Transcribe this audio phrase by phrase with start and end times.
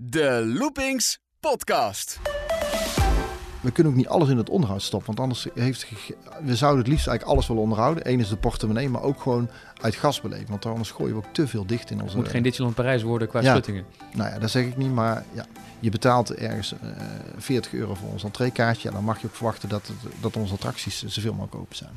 [0.00, 2.18] De Loopings Podcast.
[3.60, 5.06] We kunnen ook niet alles in het onderhoud stoppen.
[5.06, 5.86] Want anders heeft
[6.44, 8.10] we zouden het liefst eigenlijk alles willen onderhouden.
[8.10, 10.48] Eén is de portemonnee, maar ook gewoon uit gasbeleven.
[10.48, 12.16] Want anders gooien we ook te veel dicht in Het onze.
[12.16, 13.50] moet geen Disneyland Parijs worden qua Ja.
[13.50, 13.84] schuttingen.
[14.12, 14.92] Nou ja, dat zeg ik niet.
[14.92, 15.46] Maar ja,
[15.80, 16.78] je betaalt ergens eh
[17.36, 18.88] 40 euro voor ons entreekaartje.
[18.88, 21.76] Ja, dan mag je ook verwachten dat, het, dat onze attracties eh, zoveel mogelijk open
[21.76, 21.90] zijn.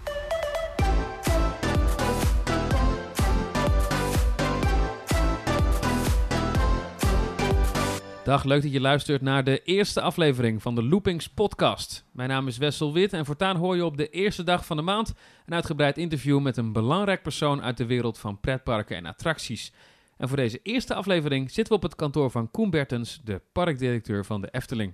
[8.30, 12.06] Dag, leuk dat je luistert naar de eerste aflevering van de Loopings podcast.
[12.12, 14.84] Mijn naam is Wessel Wit en voortaan hoor je op de eerste dag van de
[14.84, 15.14] maand
[15.46, 19.74] een uitgebreid interview met een belangrijk persoon uit de wereld van pretparken en attracties.
[20.18, 24.26] En voor deze eerste aflevering zitten we op het kantoor van Koen Bertens, de parkdirecteur
[24.26, 24.94] van de Efteling.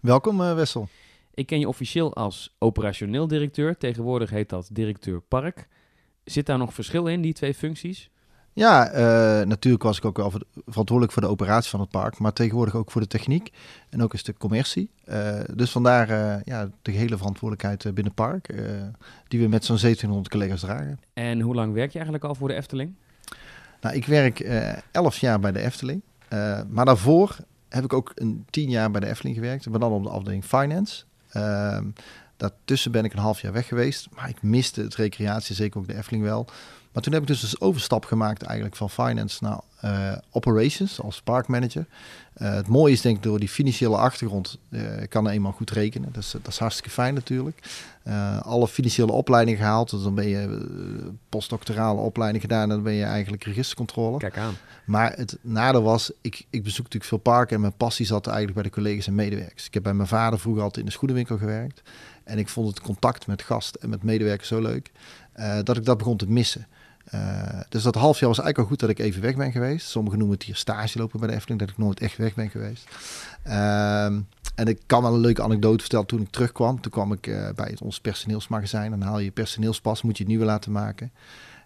[0.00, 0.88] Welkom eh, Wessel.
[1.34, 5.68] Ik ken je officieel als operationeel directeur, tegenwoordig heet dat directeur park.
[6.24, 8.10] Zit daar nog verschil in, die twee functies?
[8.54, 12.18] Ja, eh, natuurlijk was ik ook wel ver- verantwoordelijk voor de operatie van het park.
[12.18, 13.52] Maar tegenwoordig ook voor de techniek
[13.90, 14.90] en ook een stuk commercie.
[15.04, 18.46] Eh, dus vandaar eh, ja, de hele verantwoordelijkheid binnen het park.
[19.28, 21.00] die we met zo'n 1700 collega's dragen.
[21.12, 22.94] En hoe lang werk je eigenlijk al voor de Efteling?
[23.80, 26.02] Nou, ik werk eh 11 jaar bij de Efteling.
[26.68, 27.36] Maar daarvoor
[27.68, 29.68] heb ik ook een 10 jaar bij de Efteling gewerkt.
[29.68, 31.04] Maar dan op de afdeling Finance.
[31.30, 31.84] Ehm,
[32.36, 34.08] daartussen ben ik een half jaar weg geweest.
[34.14, 36.46] Maar ik miste het recreatie, zeker ook de Efteling wel.
[36.94, 41.22] Maar toen heb ik dus een overstap gemaakt eigenlijk van Finance naar eh, Operations als
[41.22, 41.86] parkmanager.
[42.34, 45.70] Eh, het mooie is denk ik door die financiële achtergrond eh, kan er eenmaal goed
[45.70, 46.12] rekenen.
[46.12, 47.58] Dat is, dat is hartstikke fijn natuurlijk.
[48.42, 49.90] Alle financiële opleidingen gehaald.
[49.90, 50.66] Dus dan ben je
[51.28, 54.18] postdoctorale opleiding gedaan en dan ben je eigenlijk registercontrole.
[54.18, 54.54] Kijk aan.
[54.84, 58.54] Maar het nadeel was, ik, ik bezoek natuurlijk veel parken en mijn passie zat eigenlijk
[58.54, 59.66] bij de collega's en medewerkers.
[59.66, 61.82] Ik heb bij mijn vader vroeger altijd in de schoenenwinkel gewerkt.
[62.24, 64.90] En ik vond het contact met gast en met medewerkers zo leuk,
[65.62, 66.66] dat ik dat begon te missen.
[67.04, 69.88] Eh, dus dat half jaar was eigenlijk al goed dat ik even weg ben geweest.
[69.88, 72.50] Sommigen noemen het hier stage lopen bij de Efteling, dat ik nooit echt weg ben
[72.50, 72.86] geweest.
[73.42, 74.20] Ehm,
[74.54, 76.06] en ik kan wel een leuke anekdote vertellen.
[76.06, 78.90] Toen ik terugkwam, toen kwam ik eh, bij het, ons personeelsmagazijn.
[78.90, 81.12] Dan haal je je personeelspas, moet je het nieuwe laten maken.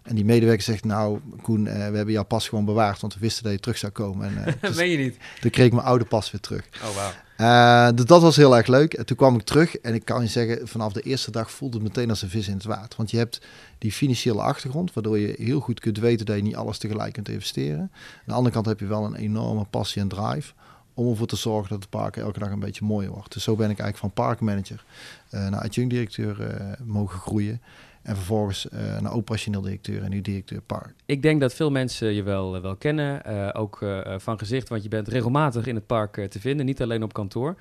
[0.03, 3.19] En die medewerker zegt, nou Koen, eh, we hebben jouw pas gewoon bewaard, want we
[3.19, 4.45] wisten dat je terug zou komen.
[4.45, 5.17] En dus, Meen je niet?
[5.41, 6.65] toen kreeg ik mijn oude pas weer terug.
[6.83, 7.11] Oh, wauw.
[7.39, 8.93] Eh, dus dat was heel erg leuk.
[8.93, 11.77] En toen kwam ik terug en ik kan je zeggen, vanaf de eerste dag voelde
[11.77, 12.97] het meteen als een vis in het water.
[12.97, 13.41] Want je hebt
[13.77, 17.29] die financiële achtergrond, waardoor je heel goed kunt weten dat je niet alles tegelijk kunt
[17.29, 17.79] investeren.
[17.79, 17.89] Aan
[18.25, 20.53] de andere kant heb je wel een enorme passie en drive
[20.93, 23.33] om ervoor te zorgen dat het park elke dag een beetje mooier wordt.
[23.33, 24.83] Dus zo ben ik eigenlijk van parkmanager
[25.29, 27.61] eh, naar adjunct-directeur eh, mogen groeien.
[28.09, 30.93] En vervolgens eh, naar operationeel directeur en nu directeur park.
[31.05, 33.85] Ik denk dat veel mensen je wel, eh, wel kennen, eh, ook
[34.17, 37.55] van gezicht, want je bent regelmatig in het park te vinden, niet alleen op kantoor.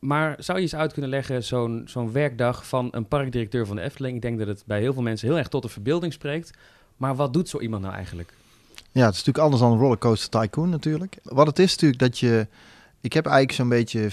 [0.00, 3.82] Maar zou je eens uit kunnen leggen, zo'n zo'n werkdag van een parkdirecteur van de
[3.82, 4.14] Efteling?
[4.14, 6.50] Ik denk dat het bij heel veel mensen heel erg tot de verbeelding spreekt.
[6.96, 8.34] Maar wat doet zo iemand nou eigenlijk?
[8.92, 11.16] Ja, het is natuurlijk anders dan een rollercoaster tycoon natuurlijk.
[11.22, 12.46] Wat het is natuurlijk dat je...
[13.02, 14.10] Ik heb eigenlijk zo'n beetje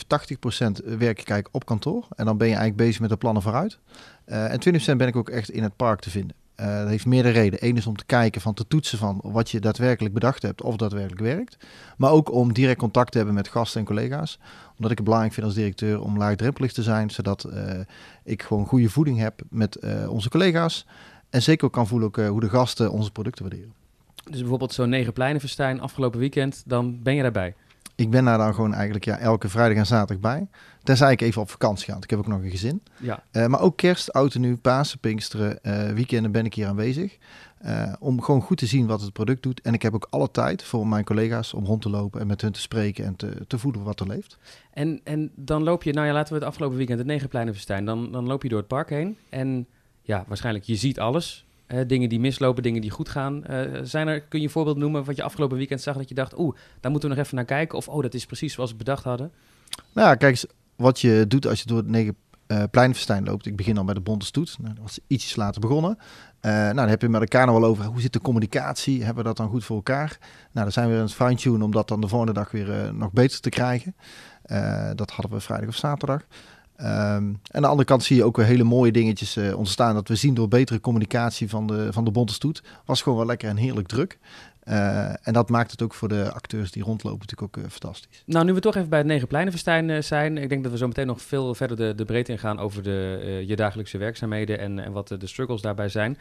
[0.88, 2.08] 80% werk ik op kantoor.
[2.16, 3.80] En dan ben je eigenlijk bezig met de plannen vooruit.
[4.26, 6.36] Eh, en 20% ben ik ook echt in het park te vinden.
[6.56, 7.68] Eh, dat heeft meerdere redenen.
[7.68, 10.76] Eén is om te kijken, van te toetsen van wat je daadwerkelijk bedacht hebt of
[10.76, 11.58] daadwerkelijk werkt.
[11.98, 14.40] Maar ook om direct contact te hebben met gasten en collega's.
[14.76, 17.10] Omdat ik het belangrijk vind als directeur om laagdrempelig te zijn.
[17.10, 17.80] Zodat eh,
[18.24, 20.86] ik gewoon goede voeding heb met eh, onze collega's.
[21.30, 23.74] En zeker ook kan voelen ook, eh, hoe de gasten onze producten waarderen.
[24.24, 27.56] Dus bijvoorbeeld zo'n Negenpleinenfestijn afgelopen weekend, dan ben je daarbij.
[28.00, 30.48] Ik ben daar dan gewoon eigenlijk ja, elke vrijdag en zaterdag bij.
[30.84, 31.92] Tenzij ik even op vakantie ga.
[31.92, 32.84] want Ik heb ook nog een gezin.
[32.98, 36.68] Ja, Eh, maar ook kerst, oud en nieuw, Pasen, Pinksteren, eh, weekenden ben ik hier
[36.68, 37.18] aanwezig.
[37.58, 39.62] Eh, om gewoon goed te zien wat het product doet.
[39.62, 42.42] En ik heb ook alle tijd voor mijn collega's om rond te lopen en met
[42.42, 44.38] hun te spreken en te, te voelen wat er leeft.
[44.74, 47.86] En, en dan loop je, nou ja, laten we het afgelopen weekend het Negenpleinenfestijn.
[47.86, 49.68] Dan, dan loop je door het park heen en
[50.02, 51.46] ja, waarschijnlijk je ziet alles.
[51.88, 53.46] Dingen die mislopen, dingen die goed gaan.
[53.46, 56.16] Eh, zijn er, kun je een voorbeeld noemen wat je afgelopen weekend zag dat je
[56.16, 57.78] dacht, oeh, daar moeten we nog even naar kijken.
[57.78, 59.32] Of oh, dat is precies zoals we bedacht hadden.
[59.94, 62.16] Nou kijk eens, wat je doet als je door het negen
[62.48, 63.46] eh pleinenfestijn loopt.
[63.46, 64.58] Ik begin al bij de Bonte Stoet.
[64.60, 65.98] Nou, dat was ietsjes later begonnen.
[66.40, 69.04] Eh, nou, dan heb je met elkaar nog wel over hoe zit de communicatie.
[69.04, 70.18] Hebben we dat dan goed voor elkaar?
[70.52, 73.12] Nou, dan zijn we aan het fine-tunen om dat dan de volgende dag weer nog
[73.12, 73.96] beter te krijgen.
[74.96, 76.26] Dat hadden we vrijdag of zaterdag.
[76.80, 79.94] En aan de andere kant zie je ook weer hele mooie dingetjes eh, ontstaan.
[79.94, 82.64] Dat we zien door betere communicatie van de, van de Bonte Stoet.
[82.86, 84.18] Was gewoon wel lekker en heerlijk druk.
[84.60, 88.24] Eh, en dat maakt het ook voor de acteurs die rondlopen natuurlijk ook eh, fantastisch.
[88.26, 90.38] Nou, nu we toch even bij het Negenpleinenfestijn zijn.
[90.38, 93.44] Ik denk dat we zo meteen nog veel verder de, de breedte ingaan over de,
[93.48, 96.18] je dagelijkse werkzaamheden en, en wat de, struggles daarbij zijn.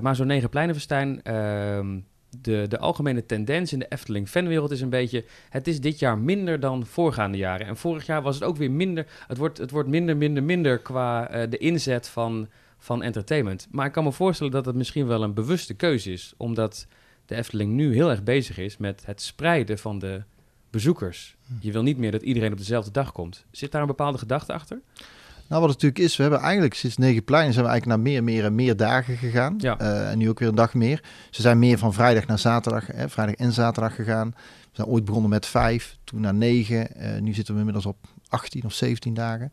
[0.00, 1.96] Maar zo'n Negenpleinenfestijn, ehm
[2.40, 5.24] de, de algemene tendens in de Efteling fanwereld is een beetje...
[5.50, 7.66] Het is dit jaar minder dan voorgaande jaren.
[7.66, 9.06] En vorig jaar was het ook weer minder.
[9.26, 12.48] Het wordt, het wordt minder, minder, minder qua eh, de inzet van,
[12.78, 13.68] van entertainment.
[13.70, 16.34] Maar ik kan me voorstellen dat het misschien wel een bewuste keuze is.
[16.36, 16.86] Omdat
[17.26, 20.22] de Efteling nu heel erg bezig is met het spreiden van de
[20.70, 21.36] bezoekers.
[21.60, 23.44] Je wil niet meer dat iedereen op dezelfde dag komt.
[23.50, 24.80] Zit daar een bepaalde gedachte achter?
[25.52, 28.24] Nou, wat het natuurlijk is, we hebben eigenlijk sinds Negenplein zijn we eigenlijk naar meer,
[28.24, 29.54] meer en meer dagen gegaan.
[29.58, 29.78] Ja.
[29.78, 31.02] Eh, en nu ook weer een dag meer.
[31.30, 34.28] Ze zijn meer van vrijdag naar zaterdag, hè, vrijdag en zaterdag gegaan.
[34.36, 36.94] We zijn ooit begonnen met vijf, toen naar negen.
[36.94, 37.96] Eh, nu zitten we inmiddels op
[38.28, 39.52] 18 of 17 dagen.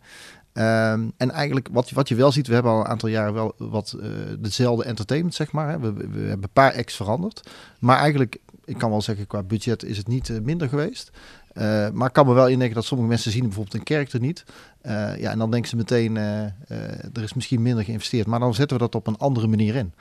[0.53, 3.53] Ehm, en eigenlijk wat, wat je wel ziet, we hebben al een aantal jaren wel
[3.57, 4.09] wat eh,
[4.39, 5.69] dezelfde entertainment, zeg maar.
[5.69, 5.79] Hè.
[5.79, 7.49] We, we, we hebben een paar acts veranderd.
[7.79, 11.11] Maar eigenlijk, ik kan wel zeggen, qua budget is het niet minder geweest.
[11.59, 14.19] Eh, maar ik kan me wel indenken dat sommige mensen zien bijvoorbeeld een kerk er
[14.19, 14.43] niet.
[14.81, 16.43] Eh, ja, en dan denken ze meteen, eh,
[17.13, 18.27] er is misschien minder geïnvesteerd.
[18.27, 19.93] Maar dan zetten we dat op een andere manier in.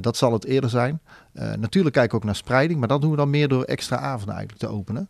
[0.00, 1.00] Dat zal het eerder zijn.
[1.58, 4.34] Natuurlijk kijken we ook naar spreiding, maar dat doen we dan meer door extra avonden
[4.34, 5.08] eigenlijk te openen.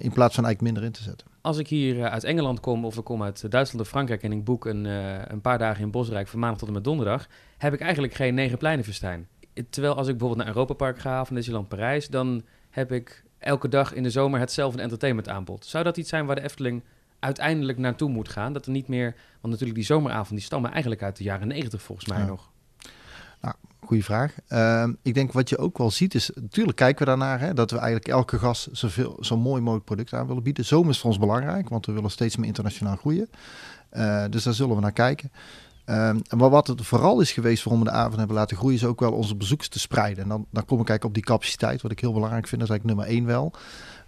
[0.00, 1.26] in plaats van eigenlijk minder in te zetten.
[1.40, 4.44] Als ik hier uit Engeland kom of ik kom uit Duitsland of Frankrijk en ik
[4.44, 4.84] boek een,
[5.32, 7.28] een paar dagen in Bosrijk van maandag tot en met donderdag,
[7.58, 9.26] heb ik eigenlijk geen negen pleinenfestijn.
[9.70, 13.21] Terwijl als ik bijvoorbeeld naar Europa Park ga of naar Disneyland Parijs, dan heb ik
[13.42, 15.66] elke dag in de zomer hetzelfde entertainment aanbod.
[15.66, 16.82] Zou dat iets zijn waar de Efteling
[17.18, 18.52] uiteindelijk naartoe moet gaan?
[18.52, 21.82] Dat er niet meer, want natuurlijk die zomeravond die stammen eigenlijk uit de jaren negentig
[21.82, 22.24] volgens mij Ja.
[22.26, 22.50] nog.
[23.84, 24.34] Goeie vraag.
[24.48, 27.70] Ehm, ik denk wat je ook wel ziet is, natuurlijk kijken we daarnaar, hè, dat
[27.70, 30.64] we eigenlijk elke gast zoveel, zo mooi mogelijk product aan willen bieden.
[30.64, 33.30] Zomer is voor ons belangrijk, want we willen steeds meer internationaal groeien.
[33.90, 35.32] Eh, dus daar zullen we naar kijken.
[35.84, 38.84] Ehm, maar wat het vooral is geweest waarom we de avond hebben laten groeien, is
[38.84, 40.22] ook wel onze bezoekers te spreiden.
[40.22, 42.70] En dan, dan kom ik kijken op die capaciteit, wat ik heel belangrijk vind, dat
[42.70, 43.52] is eigenlijk nummer één wel.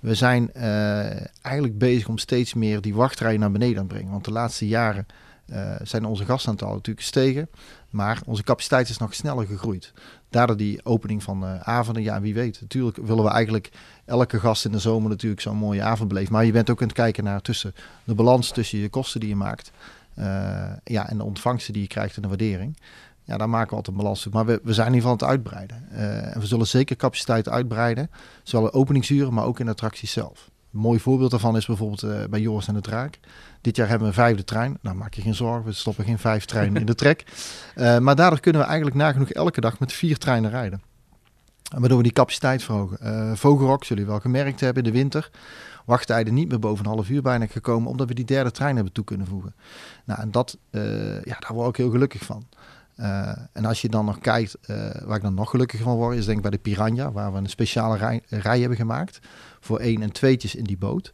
[0.00, 4.10] We zijn eh, eigenlijk bezig om steeds meer die wachtrijen naar beneden te brengen.
[4.10, 5.06] Want de laatste jaren
[5.46, 7.48] eh, zijn onze gastaantallen natuurlijk gestegen.
[7.90, 9.92] Maar onze capaciteit is nog sneller gegroeid.
[10.28, 12.60] Daardoor die opening van eh, avonden, ja wie weet.
[12.60, 13.70] Natuurlijk willen we eigenlijk
[14.04, 16.32] elke gast in de zomer natuurlijk zo'n mooie avond beleven.
[16.32, 17.74] Maar je bent ook aan het kijken naar tussen
[18.04, 19.72] de balans tussen je kosten die je maakt.
[20.14, 22.78] Eh, ja, en de ontvangsten die je krijgt en de waardering.
[23.25, 24.32] Ja, daar maken we altijd een balans op.
[24.32, 25.88] Maar we, we zijn in ieder geval aan het uitbreiden.
[25.90, 28.11] Eh, en we zullen zeker capaciteit uitbreiden.
[28.43, 30.50] Zowel in openingsuren, maar ook in attracties zelf.
[30.72, 33.19] Een mooi voorbeeld daarvan is bijvoorbeeld eh, bij Joris en de Draak.
[33.61, 34.78] Dit jaar hebben we een vijfde trein.
[34.81, 37.25] Nou, maak je geen zorgen, we stoppen geen vijf treinen in de trek.
[38.00, 40.82] Maar daardoor kunnen we eigenlijk nagenoeg elke dag met vier treinen rijden.
[41.78, 42.98] Waardoor we die capaciteit verhogen.
[43.00, 45.30] Eh Vogelrok, zullen jullie wel gemerkt hebben in de winter.
[45.84, 48.92] Wachttijden niet meer boven een half uur bijna gekomen, omdat we die derde trein hebben
[48.92, 49.54] toe kunnen voegen.
[50.04, 52.46] Nou, en dat, eh, ja, daar word ik heel gelukkig van.
[52.96, 54.56] Eh, en als je dan nog kijkt,
[55.04, 57.38] waar ik dan nog gelukkiger van word, is denk ik bij de Piranha, waar we
[57.38, 59.18] een speciale rij, rij hebben gemaakt
[59.60, 61.12] voor één en tweetjes in die boot.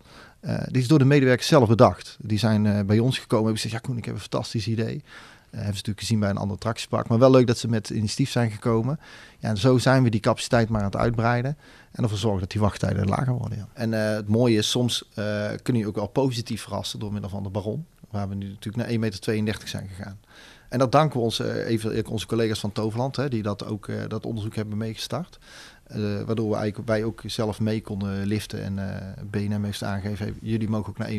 [0.67, 2.17] Die is door de medewerkers zelf bedacht.
[2.21, 5.03] Die zijn bij ons gekomen en hebben gezegd, ja Koen, ik heb een fantastisch idee.
[5.51, 7.09] Uh, hebben ze natuurlijk gezien bij een ander attractiepark.
[7.09, 9.01] Maar wel leuk dat ze met initiatief zijn gekomen.
[9.39, 11.57] Ja, en zo zijn we die capaciteit maar aan het uitbreiden.
[11.93, 13.69] En ervoor zorgen dat die wachttijden lager worden.
[13.73, 17.31] En eh, het mooie is, soms uh, kun je ook wel positief verrassen door middel
[17.31, 17.87] van de Baron.
[18.11, 20.21] Waar we nu natuurlijk naar 1,32 meter zijn gegaan.
[20.69, 24.27] En dat danken we uh, even onze collega's van Toverland, hè, die dat ook dat
[24.27, 25.39] onderzoek hebben meegestart.
[25.97, 30.37] Uh, waardoor we eigenlijk, wij ook zelf mee konden liften en uh, BNM heeft aangegeven,
[30.41, 31.19] jullie mogen ook naar 1,32.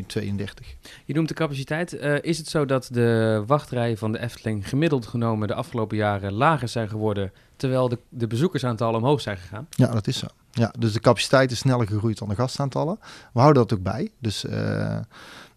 [1.05, 1.93] Je noemt de capaciteit.
[1.93, 6.33] Uh, is het zo dat de wachtrijen van de Efteling gemiddeld genomen de afgelopen jaren
[6.33, 9.67] lager zijn geworden, terwijl de, de bezoekersaantallen omhoog zijn gegaan?
[9.69, 10.27] Ja, dat is zo.
[10.51, 12.99] Ja, dus de capaciteit is sneller gegroeid dan de gastaantallen.
[13.33, 14.11] We houden dat ook bij.
[14.19, 14.97] Dus uh,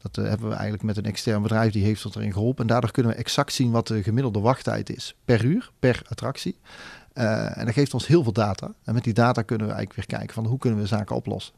[0.02, 2.62] dat uh, hebben we eigenlijk met een extern bedrijf die heeft ons erin geholpen.
[2.62, 6.56] En daardoor kunnen we exact zien wat de gemiddelde wachttijd is per uur, per attractie.
[7.14, 8.74] Uh, en dat geeft ons heel veel data.
[8.84, 11.54] En met die data kunnen we eigenlijk weer kijken van hoe kunnen we zaken oplossen.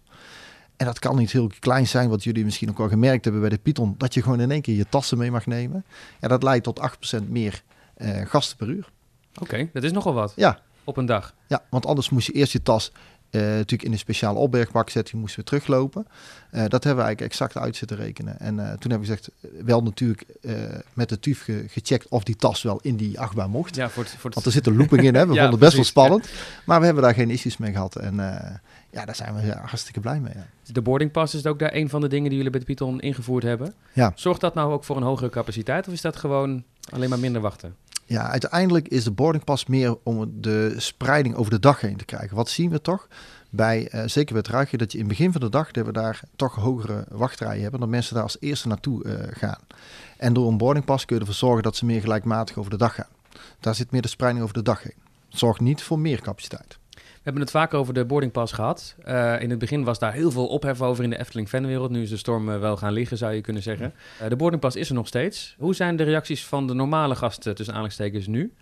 [0.77, 3.51] En dat kan niet heel klein zijn, wat jullie misschien ook al gemerkt hebben bij
[3.51, 5.85] de Python, dat je gewoon in één keer je tassen mee mag nemen.
[6.21, 6.81] Ja, dat leidt tot
[7.21, 7.63] 8% meer
[7.97, 8.91] uh, gasten per uur.
[9.35, 10.33] Oké, okay, dat is nogal wat.
[10.37, 10.61] Ja.
[10.85, 11.35] Op een dag.
[11.47, 12.93] Ja, want anders moest je eerst je tas
[13.31, 16.07] uh, natuurlijk in een speciale opbergbak zetten, die moesten we teruglopen.
[16.07, 18.41] Uh, dat hebben we eigenlijk exact uit zitten rekenen.
[18.41, 19.31] En uh, toen hebben we gezegd,
[19.65, 20.25] wel natuurlijk
[20.93, 23.75] met de TUF ge gecheckt of die tas wel in die achtbaan mocht.
[23.75, 24.35] Ja, voor het, voor het...
[24.35, 25.27] Want er zit een looping in, hè?
[25.27, 26.29] we ja, vonden het best precies, wel spannend.
[26.29, 26.63] Ja.
[26.65, 27.97] Maar we hebben daar geen issues mee gehad.
[27.97, 28.15] En
[28.91, 30.33] ja, daar zijn we hartstikke blij mee.
[30.35, 30.47] Ja.
[30.73, 33.01] De boarding pass is ook daar een van de dingen die jullie bij de Python
[33.01, 33.75] ingevoerd hebben.
[33.93, 34.13] Ja.
[34.15, 37.41] Zorgt dat nou ook voor een hogere capaciteit of is dat gewoon alleen maar minder
[37.41, 37.75] wachten?
[38.09, 42.05] Ja, uiteindelijk is de boarding pass meer om de spreiding over de dag heen te
[42.05, 42.37] krijgen.
[42.37, 43.09] Wat zien we toch?
[43.51, 45.87] Bij, uh, zeker bij het ruigje, dat je in het begin van de dag dat
[45.87, 47.81] we daar toch hogere wachtrijen hebben.
[47.81, 49.61] Dat mensen daar als eerste naartoe uh, gaan.
[50.17, 52.77] En door een boarding pass kun je ervoor zorgen dat ze meer gelijkmatig over de
[52.77, 53.09] dag gaan.
[53.61, 54.95] Daar zit meer de spreiding over de dag heen.
[55.29, 56.79] Het zorgt niet voor meer capaciteit.
[57.27, 58.95] We hebben het vaak over de boardingpas gehad.
[59.09, 61.91] Uh, in het begin was daar heel veel ophef over in de Efteling fanwereld.
[61.91, 63.93] Nu is de storm uh, wel gaan liggen, zou je kunnen zeggen.
[64.23, 65.55] Uh, de boardingpas is er nog steeds.
[65.59, 68.53] Hoe zijn de reacties van de normale gasten tussen aanhalingstekens nu?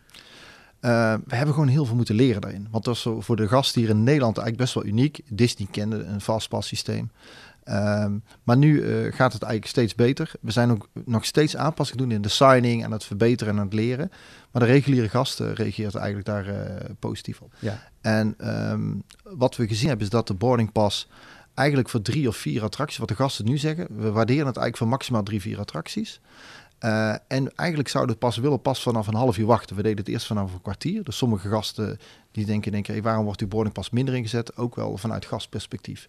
[0.80, 2.68] Uh, we hebben gewoon heel veel moeten leren daarin.
[2.70, 5.20] Want dat is voor de gasten hier in Nederland eigenlijk best wel uniek.
[5.28, 7.10] Disney kende een fastpass systeem.
[7.70, 10.32] Um, maar nu uh, gaat het eigenlijk steeds beter.
[10.40, 13.72] We zijn ook nog steeds aanpassingen doen in de signing en het verbeteren en het
[13.72, 14.10] leren.
[14.50, 16.54] Maar de reguliere gasten reageert eigenlijk daar uh,
[16.98, 17.54] positief op.
[17.58, 17.82] Ja.
[18.00, 18.34] En
[18.70, 21.08] um, wat we gezien hebben is dat de boarding pass
[21.54, 23.86] eigenlijk voor drie of vier attracties, wat de gasten nu zeggen.
[23.88, 26.20] We waarderen het eigenlijk voor maximaal drie, vier attracties.
[26.80, 29.76] Uh, en eigenlijk zouden het pas willen pas vanaf een half uur wachten.
[29.76, 31.04] We deden het eerst vanaf een kwartier.
[31.04, 31.98] Dus sommige gasten
[32.32, 34.56] die denken, denken waarom wordt uw boarding pas minder ingezet?
[34.56, 36.08] Ook wel vanuit gastperspectief.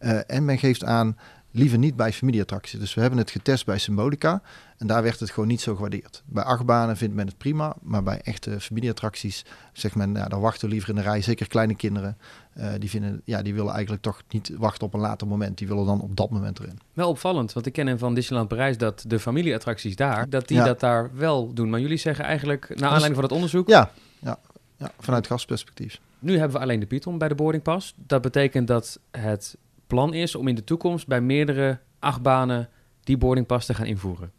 [0.00, 1.16] Uh, en men geeft aan,
[1.50, 2.80] liever niet bij familieattracties.
[2.80, 4.42] Dus we hebben het getest bij Symbolica
[4.76, 6.22] en daar werd het gewoon niet zo gewaardeerd.
[6.26, 10.66] Bij achtbanen vindt men het prima, maar bij echte familieattracties zegt men, ja, dan wachten
[10.68, 11.22] we liever in de rij.
[11.22, 12.16] Zeker kleine kinderen,
[12.58, 15.58] uh, die, vinden, ja, die willen eigenlijk toch niet wachten op een later moment.
[15.58, 16.78] Die willen dan op dat moment erin.
[16.92, 20.64] Wel opvallend, want ik ken van Disneyland Parijs dat de familieattracties daar, dat die ja.
[20.64, 21.70] dat daar wel doen.
[21.70, 23.68] Maar jullie zeggen eigenlijk, naar aanleiding van het onderzoek...
[23.68, 24.38] Ja, ja,
[24.76, 26.00] ja vanuit gastperspectief.
[26.18, 27.94] Nu hebben we alleen de Python bij de boarding pass.
[28.06, 29.56] Dat betekent dat het
[29.90, 32.68] plan is om in de toekomst bij meerdere achtbanen
[33.04, 34.32] die boardingpas te gaan invoeren.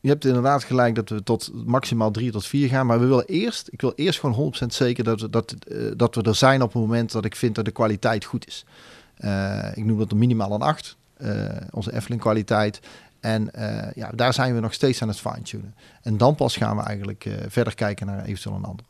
[0.00, 2.86] Je hebt inderdaad gelijk dat we tot maximaal drie tot vier gaan.
[2.86, 6.14] Maar we willen eerst, ik wil eerst gewoon 100% zeker dat we, dat, uh, dat
[6.14, 8.64] we er zijn op het moment dat ik vind dat de kwaliteit goed is.
[9.18, 12.80] Uh, ik noem dat minimaal een 8, uh, onze Efteling kwaliteit.
[13.20, 13.50] En
[13.94, 15.74] ja, daar zijn we nog steeds aan het fine-tunen.
[16.02, 18.84] En dan pas gaan we eigenlijk verder kijken naar eventueel een ander.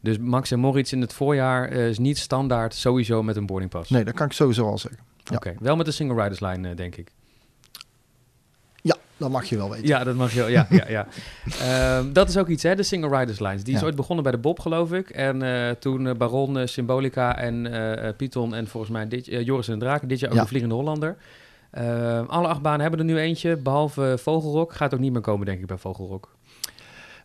[0.00, 3.90] Dus Max en Moritz in het voorjaar is niet standaard sowieso met een boardingpas?
[3.90, 5.00] Nee, dat kan ik sowieso al zeggen.
[5.24, 5.36] Ja.
[5.36, 7.10] Oké, wel met de single riders line, denk ik.
[8.82, 9.86] Ja, dat mag je wel weten.
[9.86, 10.48] Ja, dat mag je wel.
[10.48, 11.06] Ja, ja, ja.
[11.98, 13.64] um, dat is ook iets, hè, de single riders lines.
[13.64, 13.86] Die is ja.
[13.86, 15.10] ooit begonnen bij de Bob, geloof ik.
[15.10, 17.70] En uh, toen Baron, Symbolica en
[18.16, 20.08] Python en volgens mij dit, Joris en Draken.
[20.08, 20.42] Dit jaar ook ja.
[20.42, 21.16] de Vliegende Hollander.
[21.72, 24.72] Ehm, alle acht banen hebben er nu eentje, behalve Vogelrok.
[24.72, 26.36] Gaat ook niet meer komen, denk ik, bij Vogelrok.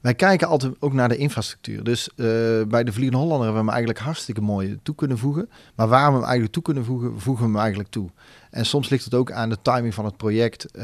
[0.08, 1.84] Wij kijken altijd ook naar de infrastructuur.
[1.84, 2.26] Dus uh,
[2.68, 5.50] bij de Vliegende Hollander hebben we hem eigenlijk hartstikke mooi toe kunnen voegen.
[5.76, 8.10] Maar waar we hem eigenlijk toe kunnen voegen, voegen we hem eigenlijk toe.
[8.50, 10.66] En soms ligt het ook aan de timing van het project.
[10.76, 10.84] Uh,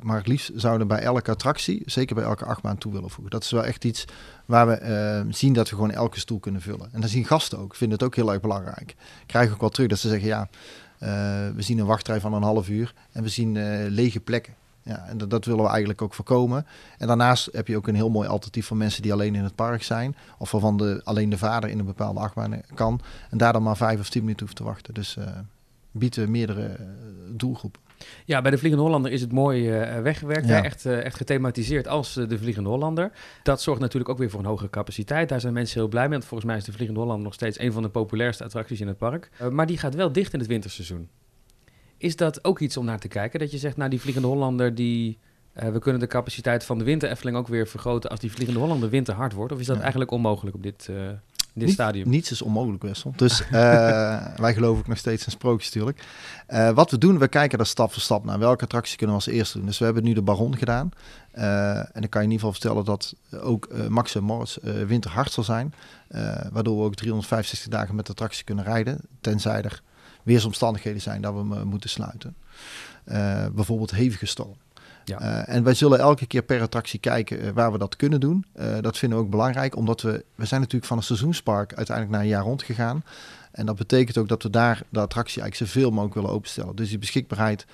[0.00, 3.30] maar het liefst zouden we bij elke attractie, zeker bij elke achtbaan, toe willen voegen.
[3.30, 4.04] Dat is wel echt iets
[4.44, 4.80] waar we
[5.26, 6.88] uh, zien dat we gewoon elke stoel kunnen vullen.
[6.92, 8.94] En dan zien gasten ook, vinden het ook heel erg belangrijk.
[9.26, 10.48] Krijgen ook wel terug dat ze zeggen, ja,
[11.54, 14.54] we zien een wachtrij van een half uur en we zien lege plekken.
[14.84, 16.66] Ja, en dat, dat, willen we eigenlijk ook voorkomen.
[16.98, 19.54] En daarnaast heb je ook een heel mooi alternatief voor mensen die alleen in het
[19.54, 20.16] park zijn.
[20.38, 23.00] Of waarvan de, alleen de vader in een bepaalde achtbaan kan.
[23.30, 24.94] En daar dan maar vijf of tien minuten hoeft te wachten.
[24.94, 25.24] Dus uh,
[25.90, 26.86] bieden meerdere uh,
[27.28, 27.80] doelgroepen.
[28.24, 30.48] Ja, bij de Vliegende Hollander is het mooi uh, weggewerkt.
[30.48, 30.64] Ja.
[30.64, 33.10] Echt, uh, echt gethematiseerd als uh, de Vliegende Hollander.
[33.42, 35.28] Dat zorgt natuurlijk ook weer voor een hogere capaciteit.
[35.28, 36.12] Daar zijn mensen heel blij mee.
[36.12, 38.86] Want volgens mij is de Vliegende Hollander nog steeds een van de populairste attracties in
[38.86, 39.30] het park.
[39.50, 41.08] maar die gaat wel dicht in het winterseizoen.
[42.04, 43.38] Is dat ook iets om naar te kijken?
[43.38, 45.18] Dat je zegt, nou die Vliegende Hollander, die,
[45.62, 48.60] uh, we kunnen de capaciteit van de winter Efteling ook weer vergroten als die Vliegende
[48.60, 49.52] Hollander winter hard wordt?
[49.52, 49.82] Of is dat ja.
[49.82, 51.18] eigenlijk onmogelijk op dit, uh, dit
[51.52, 52.08] Niet, stadium?
[52.08, 53.12] Niets is onmogelijk, Wessel.
[53.16, 53.48] Dus uh,
[54.44, 56.04] wij geloven ook nog steeds in sprookjes natuurlijk.
[56.74, 58.38] wat we doen, we kijken daar stap voor stap naar.
[58.38, 59.66] Welke attractie kunnen we als eerste doen?
[59.66, 60.90] Dus we hebben nu de Baron gedaan.
[61.32, 64.56] en dan kan je in ieder geval vertellen dat ook Max en Moritz
[64.86, 65.74] winter hard zal zijn.
[66.52, 69.00] waardoor we ook 365 dagen met de attractie kunnen rijden.
[69.20, 69.82] Tenzij er
[70.24, 72.34] weersomstandigheden zijn dat we hem moeten sluiten.
[73.06, 74.56] Uh, bijvoorbeeld hevige storm.
[75.04, 75.20] Ja.
[75.20, 78.44] Uh, en wij zullen elke keer per attractie kijken waar we dat kunnen doen.
[78.80, 82.24] dat vinden we ook belangrijk, omdat we, we zijn natuurlijk van een seizoenspark uiteindelijk naar
[82.24, 83.04] een jaar rond gegaan.
[83.52, 86.76] En dat betekent ook dat we daar de attractie eigenlijk zoveel mogelijk willen openstellen.
[86.76, 87.66] Dus die beschikbaarheid,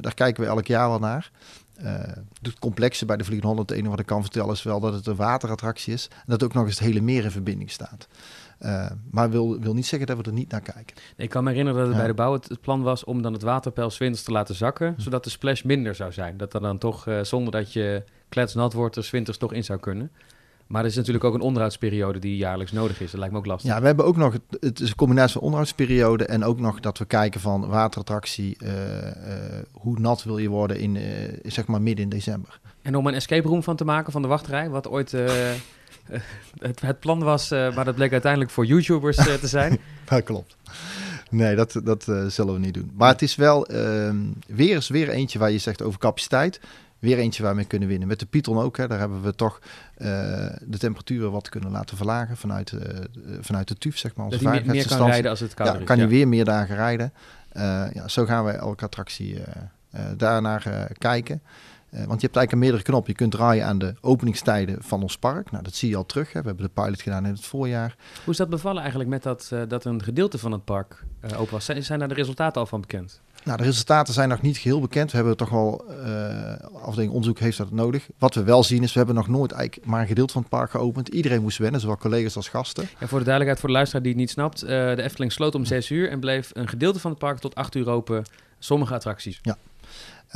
[0.00, 1.30] daar kijken we elk jaar wel naar.
[2.42, 4.94] Het complexe bij de Vliegende Holland, het enige wat ik kan vertellen is wel dat
[4.94, 6.08] het een waterattractie is.
[6.10, 8.08] En dat ook nog eens het hele meer in verbinding staat.
[8.64, 10.96] Uh, maar wil, wil niet zeggen dat we er niet naar kijken.
[10.96, 12.02] Nee, ik kan me herinneren dat het ja.
[12.02, 14.94] bij de bouw het, het, plan was om dan het waterpeil winters te laten zakken,
[14.96, 15.00] hm.
[15.00, 16.36] zodat de splash minder zou zijn.
[16.36, 19.78] Dat er dan toch, uh, zonder dat je kletsnat wordt, er winters toch in zou
[19.78, 20.10] kunnen.
[20.66, 23.10] Maar er is natuurlijk ook een onderhoudsperiode die jaarlijks nodig is.
[23.10, 23.70] Dat lijkt me ook lastig.
[23.70, 26.98] Ja, we hebben ook nog, het is een combinatie van onderhoudsperiode en ook nog dat
[26.98, 28.70] we kijken van waterattractie, uh,
[29.72, 30.98] hoe nat wil je worden in,
[31.42, 32.60] zeg maar midden in december.
[32.82, 35.14] En om een escape room van te maken van de wachtrij, wat ooit
[36.58, 39.78] het, het, plan was, uh, maar dat bleek uiteindelijk voor YouTubers uh, te zijn.
[40.04, 40.56] dat klopt.
[41.30, 42.92] Nee, dat, dat uh, zullen we niet doen.
[42.94, 44.16] Maar het is wel ehm,
[44.46, 46.60] weer eens weer eentje waar je zegt over capaciteit.
[46.98, 48.08] Weer eentje waar we kunnen winnen.
[48.08, 48.76] Met de Python ook.
[48.76, 49.60] Hè, daar hebben we toch
[50.60, 52.72] de temperaturen wat kunnen laten verlagen vanuit,
[53.40, 54.26] vanuit de TUF, zeg maar.
[54.26, 57.12] Onze dat meer kan rijden als het koud ja, kan hij weer meer dagen rijden.
[57.92, 59.42] ja, zo gaan wij elke attractie
[60.16, 61.42] daarnaar kijken.
[61.94, 63.06] Uh, want je hebt eigenlijk een meerdere knop.
[63.06, 65.50] Je kunt draaien aan de openingstijden van ons park.
[65.50, 66.32] Nou, dat zie je al terug.
[66.32, 66.40] Hè.
[66.40, 67.96] We hebben de pilot gedaan in het voorjaar.
[68.24, 71.40] Hoe is dat bevallen eigenlijk met dat, uh, dat een gedeelte van het park uh,
[71.40, 71.64] open was?
[71.64, 73.20] Zijn, zijn daar de resultaten al van bekend?
[73.44, 75.10] Nou, de resultaten zijn nog niet geheel bekend.
[75.10, 75.84] We hebben toch wel,
[76.82, 78.08] afdeling onderzoek heeft dat nodig.
[78.18, 80.50] Wat we wel zien is, we hebben nog nooit eigenlijk maar een gedeelte van het
[80.50, 81.08] park geopend.
[81.08, 82.82] Iedereen moest wennen, zowel collega's als gasten.
[82.82, 84.60] Ja, voor de duidelijkheid, voor de luisteraar die het niet snapt.
[84.60, 87.74] de Efteling sloot om 6 uur en bleef een gedeelte van het park tot 8
[87.74, 88.24] uur open.
[88.58, 89.38] Sommige attracties.
[89.42, 89.56] Ja.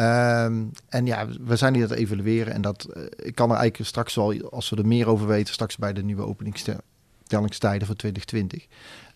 [0.01, 2.53] Um, en ja, we zijn hier aan het evalueren.
[2.53, 5.55] En dat, uh, ik kan er eigenlijk straks wel, als we er meer over weten,
[5.55, 8.67] straks bij de nieuwe openingstellingstijden voor 2020.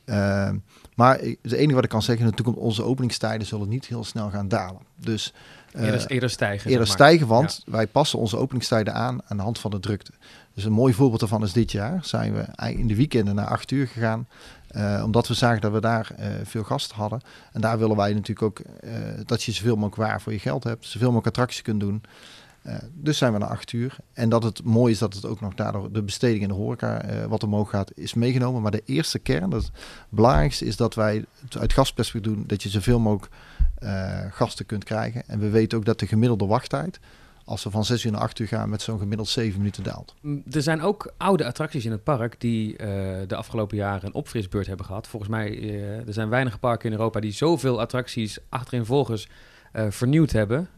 [0.05, 0.57] Ehm,
[0.95, 4.49] maar het enige wat ik kan zeggen, natuurlijk onze openingstijden zullen niet heel snel gaan
[4.49, 4.81] dalen.
[4.97, 5.35] Dus
[5.73, 6.71] eh, Eerder, eerder stijgen.
[6.71, 10.13] eerder stijgen, want wij passen onze openingstijden aan aan de hand van de drukte.
[10.55, 13.71] Dus een mooi voorbeeld daarvan is dit jaar zijn we in de weekenden naar acht
[13.71, 14.27] uur gegaan.
[14.71, 17.21] Eh, omdat we zagen dat we daar eh, veel gasten hadden.
[17.53, 18.93] En daar willen wij natuurlijk ook eh,
[19.27, 20.87] dat je zoveel mogelijk waar voor je geld hebt.
[20.87, 22.03] Zoveel mogelijk attracties kunt doen.
[22.93, 23.97] Dus zijn we naar acht uur.
[24.13, 27.03] En dat het mooi is dat het ook nog daardoor de besteding in de horeca
[27.29, 28.63] wat omhoog gaat, is meegenomen.
[28.63, 29.73] Maar de eerste kern, dat het
[30.09, 33.33] belangrijkste is dat wij het uit gastperspectief doen, dat je zoveel mogelijk
[34.31, 35.23] gasten kunt krijgen.
[35.27, 37.01] En we weten ook dat de gemiddelde wachttijd,
[37.51, 40.15] als we van 6 uur naar 8 uur gaan, met zo'n gemiddeld 7 minuten daalt.
[40.51, 42.87] Er zijn ook oude attracties in het park die eh,
[43.27, 45.07] de afgelopen jaren een opfrisbeurt hebben gehad.
[45.07, 49.29] Volgens mij uh, er zijn weinig parken in Europa die zoveel attracties achtereenvolgens
[49.73, 50.69] uh, vernieuwd hebben.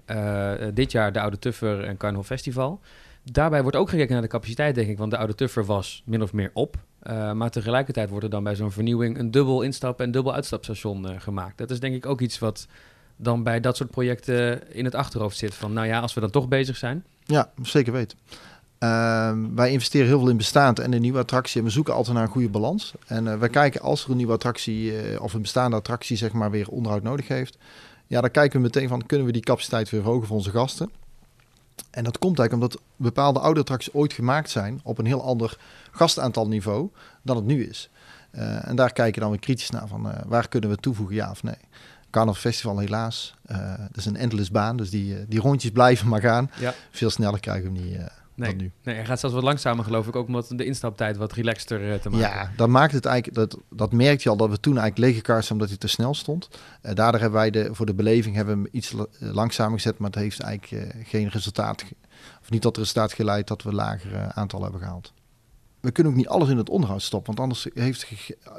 [0.74, 2.80] Dit jaar de Oude Tuffer en Carnival Festival.
[3.24, 6.22] Daarbij wordt ook gekeken naar de capaciteit, denk ik, want de Oude Tuffer was min
[6.22, 6.76] of meer op.
[7.34, 11.58] Maar tegelijkertijd wordt er dan bij zo'n vernieuwing een dubbel instap- en dubbel uitstapstation gemaakt.
[11.58, 12.66] Dat is denk ik ook iets wat
[13.16, 15.54] dan bij dat soort projecten in het achterhoofd zit.
[15.54, 17.04] Van nou ja, als we dan toch bezig zijn.
[17.24, 18.18] Ja, zeker weten.
[18.82, 21.60] Uh, wij investeren heel veel in bestaand en in nieuwe attractie.
[21.60, 22.92] En we zoeken altijd naar een goede balans.
[23.06, 26.32] En uh, wij kijken als er een nieuwe attractie uh, of een bestaande attractie zeg
[26.32, 27.58] maar weer onderhoud nodig heeft.
[28.06, 30.90] Ja, dan kijken we meteen van kunnen we die capaciteit weer verhogen voor onze gasten.
[31.90, 35.58] En dat komt eigenlijk omdat bepaalde oude attracties ooit gemaakt zijn op een heel ander
[35.90, 36.88] gastaantal niveau
[37.22, 37.90] dan het nu is.
[38.34, 41.42] Uh, en daar kijken dan weer kritisch naar van waar kunnen we toevoegen, ja of
[41.42, 41.58] nee.
[42.12, 46.20] Carnaval Festival helaas, uh, dat is een endless baan, dus die, die rondjes blijven maar
[46.20, 46.50] gaan.
[46.58, 46.74] Ja.
[46.90, 47.98] Veel sneller krijgen we hem niet
[48.34, 48.48] nee.
[48.48, 48.70] dan nu.
[48.82, 52.10] Nee, hij gaat zelfs wat langzamer geloof ik, ook om de instaptijd wat relaxter te
[52.10, 52.28] maken.
[52.28, 55.22] Ja, dat maakt het eigenlijk, dat, dat merkte je al dat we toen eigenlijk lege
[55.22, 56.48] kaars omdat hij te snel stond.
[56.82, 60.10] Uh, daardoor hebben wij de, voor de beleving hebben we hem iets langzamer gezet, maar
[60.10, 61.84] het heeft eigenlijk uh, geen resultaat,
[62.42, 65.12] of niet tot resultaat geleid dat we lagere aantallen hebben gehaald.
[65.82, 68.08] We kunnen ook niet alles in het onderhoud stoppen, want anders heeft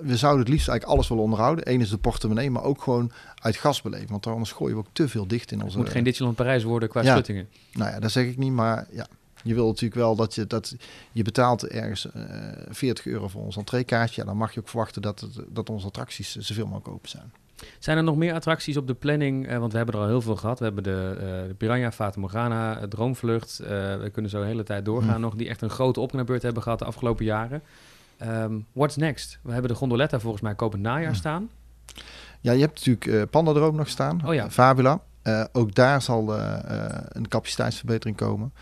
[0.01, 1.71] we zouden het liefst eigenlijk alles willen onderhouden.
[1.71, 5.07] Eén is de portemonnee, maar ook gewoon uit gasbeleving, want anders gooien we ook te
[5.07, 5.77] veel dicht in onze.
[5.77, 7.11] Het moet geen Disneyland Parijs worden qua ja.
[7.11, 7.47] schuttingen.
[7.73, 9.07] Nou ja, dat zeg ik niet, maar ja,
[9.43, 10.75] je wil natuurlijk wel dat je dat
[11.12, 12.23] je betaalt ergens uh,
[12.69, 14.21] 40 euro voor ons entreekaartje.
[14.21, 17.31] Ja, dan mag je ook verwachten dat, het, dat onze attracties zoveel mogelijk open zijn.
[17.79, 19.51] Zijn er nog meer attracties op de planning?
[19.51, 20.59] Uh, want we hebben er al heel veel gehad.
[20.59, 23.59] We hebben de, uh, de Piranha, Fata Morgana, Droomvlucht.
[23.61, 25.15] Uh, we kunnen zo de hele tijd doorgaan.
[25.15, 25.21] Mm.
[25.21, 27.61] Nog die echt een grote opknapbeurt hebben gehad de afgelopen jaren.
[28.25, 29.39] Um, what's next?
[29.41, 31.15] We hebben de Gondoletta volgens mij komend najaar mm.
[31.15, 31.49] staan.
[32.41, 34.21] Ja, je hebt natuurlijk Pandadroom nog staan.
[34.25, 34.49] Oh ja.
[34.49, 35.01] Fabula.
[35.51, 36.39] Ook daar zal
[37.09, 38.53] een capaciteitsverbetering komen.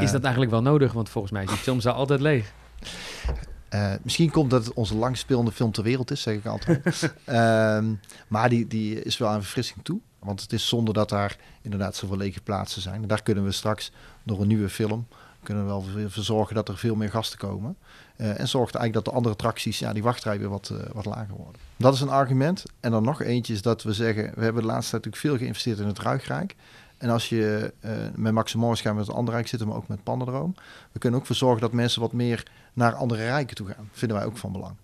[0.00, 0.92] is dat eigenlijk wel nodig?
[0.92, 2.52] Want volgens mij is die film zo altijd leeg.
[3.70, 7.14] Uh, misschien komt dat het onze langspelende film ter wereld is, zeg ik altijd.
[7.28, 7.78] uh,
[8.28, 10.00] maar die, die is wel aan verfrissing toe.
[10.18, 13.02] Want het is zonder dat daar inderdaad zoveel lege plaatsen zijn.
[13.02, 15.06] En daar kunnen we straks door een nieuwe film...
[15.42, 17.76] kunnen we wel voor zorgen dat er veel meer gasten komen.
[18.16, 21.34] Uh, en zorgt eigenlijk dat de andere attracties, ja, die wachtrij weer wat, wat lager
[21.34, 21.60] worden.
[21.76, 22.64] Dat is een argument.
[22.80, 24.32] En dan nog eentje is dat we zeggen...
[24.34, 26.56] we hebben de laatste tijd natuurlijk veel geïnvesteerd in het Ruigrijk...
[26.98, 30.02] En als je uh, met Maximoris gaan met het andere rijk zitten, maar ook met
[30.02, 30.54] Pandadroom.
[30.92, 32.46] We kunnen ook voor zorgen dat mensen wat meer
[32.76, 33.88] naar andere rijken toe gaan.
[33.92, 34.74] Vinden wij ook van belang.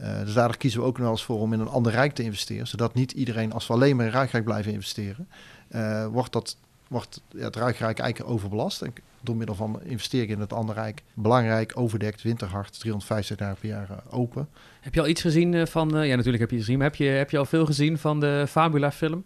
[0.00, 2.14] Uh, dus daardoor kiezen we ook nog wel eens voor om in een ander rijk
[2.14, 2.66] te investeren.
[2.66, 5.28] Zodat niet iedereen, als we alleen maar in Rijkrijk blijven investeren,
[5.70, 6.56] uh, wordt, dat,
[6.88, 8.82] wordt het Rijkrijk eigenlijk overbelast.
[8.82, 13.68] En door middel van investeringen in het andere rijk belangrijk, overdekt, winterhard, 350 dagen per
[13.68, 14.48] jaar open.
[14.80, 17.30] Heb je al iets gezien van, ja natuurlijk heb je gezien, maar heb je, heb
[17.30, 19.24] je al veel gezien van de Fabula film?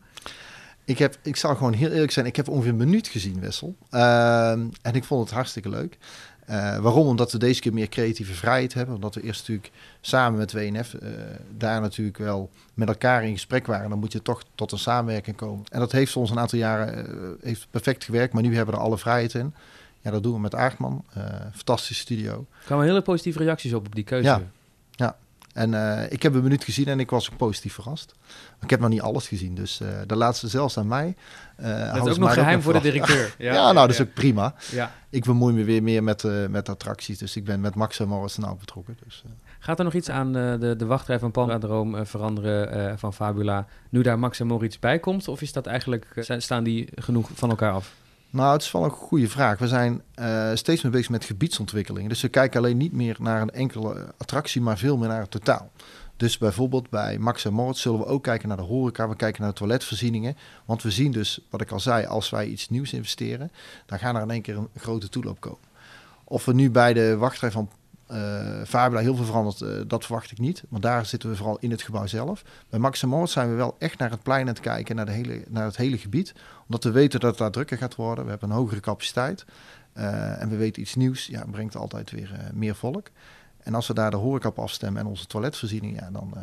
[0.86, 3.76] Ik, heb, ik zal gewoon heel eerlijk zijn, ik heb ongeveer een minuut gezien, Wessel.
[3.90, 5.98] Uh, en ik vond het hartstikke leuk.
[6.50, 7.06] Uh, waarom?
[7.06, 8.94] Omdat we deze keer meer creatieve vrijheid hebben.
[8.94, 9.70] Omdat we eerst natuurlijk
[10.00, 11.08] samen met WNF uh,
[11.56, 13.90] daar natuurlijk wel met elkaar in gesprek waren.
[13.90, 15.64] Dan moet je toch tot een samenwerking komen.
[15.70, 18.32] En dat heeft voor ons een aantal jaren uh, heeft perfect gewerkt.
[18.32, 19.54] Maar nu hebben we er alle vrijheid in.
[20.00, 21.04] Ja, dat doen we met Aardman.
[21.54, 22.32] fantastische studio.
[22.32, 24.28] Er kwamen hele positieve reacties op op die keuze.
[24.28, 24.44] Ja, ja.
[25.56, 28.14] En uh, ik heb een minuut gezien en ik was ook positief verrast.
[28.60, 31.16] Ik heb nog niet alles gezien, dus uh, de laatste zelfs aan mij.
[31.60, 33.34] Uh, dat is ook nog geheim ook voor de directeur.
[33.38, 34.54] ja, ja, nou, dat is ook prima.
[34.70, 34.92] Ja.
[35.10, 38.36] Ik bemoei me weer meer met, met attracties, dus ik ben met Max en Morris
[38.36, 38.98] nou betrokken.
[39.04, 39.24] Dus,
[39.58, 44.18] Gaat er nog iets aan de, de wachtrij van Pandadroom veranderen van Fabula, nu daar
[44.18, 45.28] Max en Moritz bij komt?
[45.28, 47.94] Of is dat eigenlijk, staan die genoeg van elkaar af?
[48.30, 49.58] Nou, het is wel een goede vraag.
[49.58, 52.08] We zijn uh, steeds meer bezig met gebiedsontwikkeling.
[52.08, 55.30] Dus we kijken alleen niet meer naar een enkele attractie, maar veel meer naar het
[55.30, 55.70] totaal.
[56.16, 59.08] Dus bijvoorbeeld bij Max en Moritz zullen we ook kijken naar de horeca.
[59.08, 60.36] We kijken naar de toiletvoorzieningen.
[60.64, 63.50] Want we zien dus, wat ik al zei, als wij iets nieuws investeren,
[63.86, 65.58] dan gaan er in één keer een grote toeloop komen.
[66.24, 67.70] Of we nu bij de wachtrij van
[68.10, 70.64] uh, Fabula heel veel veranderd, uh, dat verwacht ik niet.
[70.68, 72.42] Want daar zitten we vooral in het gebouw zelf.
[72.68, 75.06] Bij Max en Moritz zijn we wel echt naar het plein aan het kijken, naar,
[75.06, 76.34] de hele, naar het hele gebied.
[76.62, 78.24] Omdat we weten dat het daar drukker gaat worden.
[78.24, 79.44] We hebben een hogere capaciteit.
[79.96, 83.08] Uh, en we weten iets nieuws, ja, brengt altijd weer meer volk.
[83.58, 86.34] En als we daar de horeca afstemmen en onze toiletvoorziening, ja, dan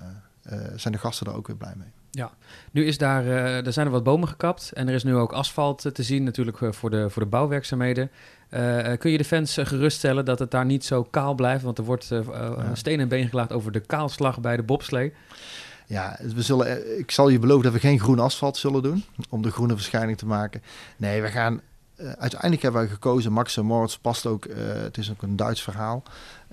[0.75, 2.02] zijn de gasten er ook weer blij mee.
[2.15, 2.31] Ja,
[2.71, 5.31] nu is daar, uh, er zijn er wat bomen gekapt en er is nu ook
[5.31, 8.11] asfalt te zien natuurlijk voor de, voor de bouwwerkzaamheden.
[8.97, 11.63] kun je de fans geruststellen dat het daar niet zo kaal blijft?
[11.63, 12.75] Want er wordt ja.
[12.75, 15.13] steen en been gelaagd over de kaalslag bij de bobslee.
[15.87, 19.41] Ja, we zullen, ik zal je beloven dat we geen groen asfalt zullen doen om
[19.41, 20.61] de groene verschijning te maken.
[20.97, 21.61] Nee, we gaan
[21.97, 25.35] uh, uiteindelijk hebben wij gekozen, Max en Moritz past ook, uh, het is ook een
[25.35, 26.03] Duits verhaal,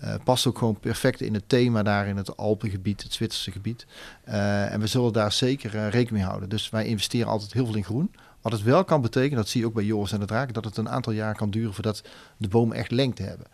[0.04, 3.86] uh, past ook gewoon perfect in het thema daar in het Alpengebied, het Zwitserse gebied.
[4.24, 6.48] en we zullen daar zeker rekening mee houden.
[6.48, 8.14] Dus wij investeren altijd heel veel in groen.
[8.40, 10.64] Wat het wel kan betekenen, dat zie je ook bij Joris en de Draak, dat
[10.64, 12.02] het een aantal jaar kan duren voordat
[12.36, 13.46] de bomen echt lengte hebben.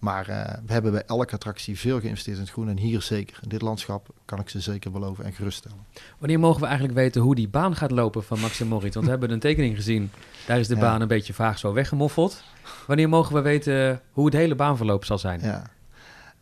[0.00, 2.68] Maar uh, we hebben bij elke attractie veel geïnvesteerd in het groen.
[2.68, 3.38] En hier zeker.
[3.42, 5.78] In dit landschap kan ik ze zeker beloven en geruststellen.
[6.18, 8.94] Wanneer mogen we eigenlijk weten hoe die baan gaat lopen van Max en Moritz?
[8.94, 10.10] Want we hebben een tekening gezien.
[10.46, 12.42] Daar is de baan een beetje vaag zo weggemoffeld.
[12.86, 15.40] Wanneer mogen we weten hoe het hele baanverloop zal zijn?
[15.40, 15.62] Ja.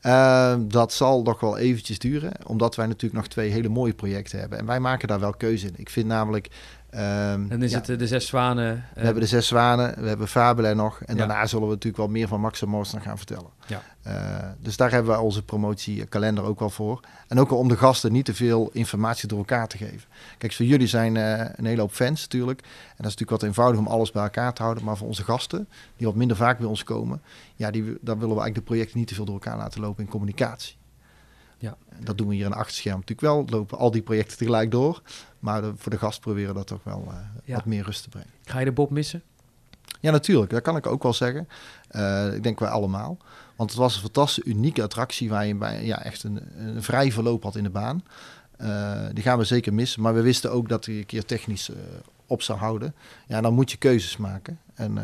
[0.03, 4.39] Uh, dat zal nog wel eventjes duren, omdat wij natuurlijk nog twee hele mooie projecten
[4.41, 4.59] hebben.
[4.59, 5.75] En wij maken daar wel keuze in.
[5.77, 6.49] Ik vind namelijk
[6.95, 8.85] Um, dan is het eh, de zes zwanen.
[8.95, 11.03] We hebben de zes zwanen, we hebben Fabele nog.
[11.03, 13.51] En daarna zullen we natuurlijk wel meer van Max en gaan vertellen.
[13.67, 13.83] Ja.
[14.07, 17.01] Uh, dus daar hebben we onze promotiekalender ook wel voor.
[17.27, 20.09] En ook al om de gasten niet te veel informatie door elkaar te geven.
[20.39, 22.61] Kijk, voor jullie zijn uh, een hele hoop fans natuurlijk.
[22.61, 24.85] En dat is natuurlijk wat eenvoudig om alles bij elkaar te houden.
[24.85, 27.23] Maar voor onze gasten, die wat minder vaak bij ons komen...
[27.55, 30.05] ja, die, dan willen we eigenlijk de projecten niet te veel door elkaar laten lopen
[30.05, 30.77] in communicatie.
[31.59, 31.77] Ja.
[32.01, 33.45] Dat doen we hier in achterscherm natuurlijk wel.
[33.47, 35.03] Lopen al die projecten tegelijk door.
[35.39, 38.31] Maar voor de gast proberen dat toch wel uh, wat meer rust te brengen.
[38.45, 39.23] Ga je de Bob missen?
[40.01, 40.51] Ja, natuurlijk.
[40.51, 41.49] Dat kan ik ook wel zeggen.
[41.91, 43.19] Uh, ik denk wij allemaal.
[43.57, 47.13] Want het was een fantastische, unieke attractie waar je bij, ja, echt een, een vrij
[47.13, 48.05] verloop had in de baan.
[48.61, 50.03] Uh, die gaan we zeker missen.
[50.03, 51.71] Maar we wisten ook dat hij een keer technisch
[52.27, 52.95] op zou houden.
[53.27, 54.59] Ja, dan moet je keuzes maken.
[54.75, 54.99] En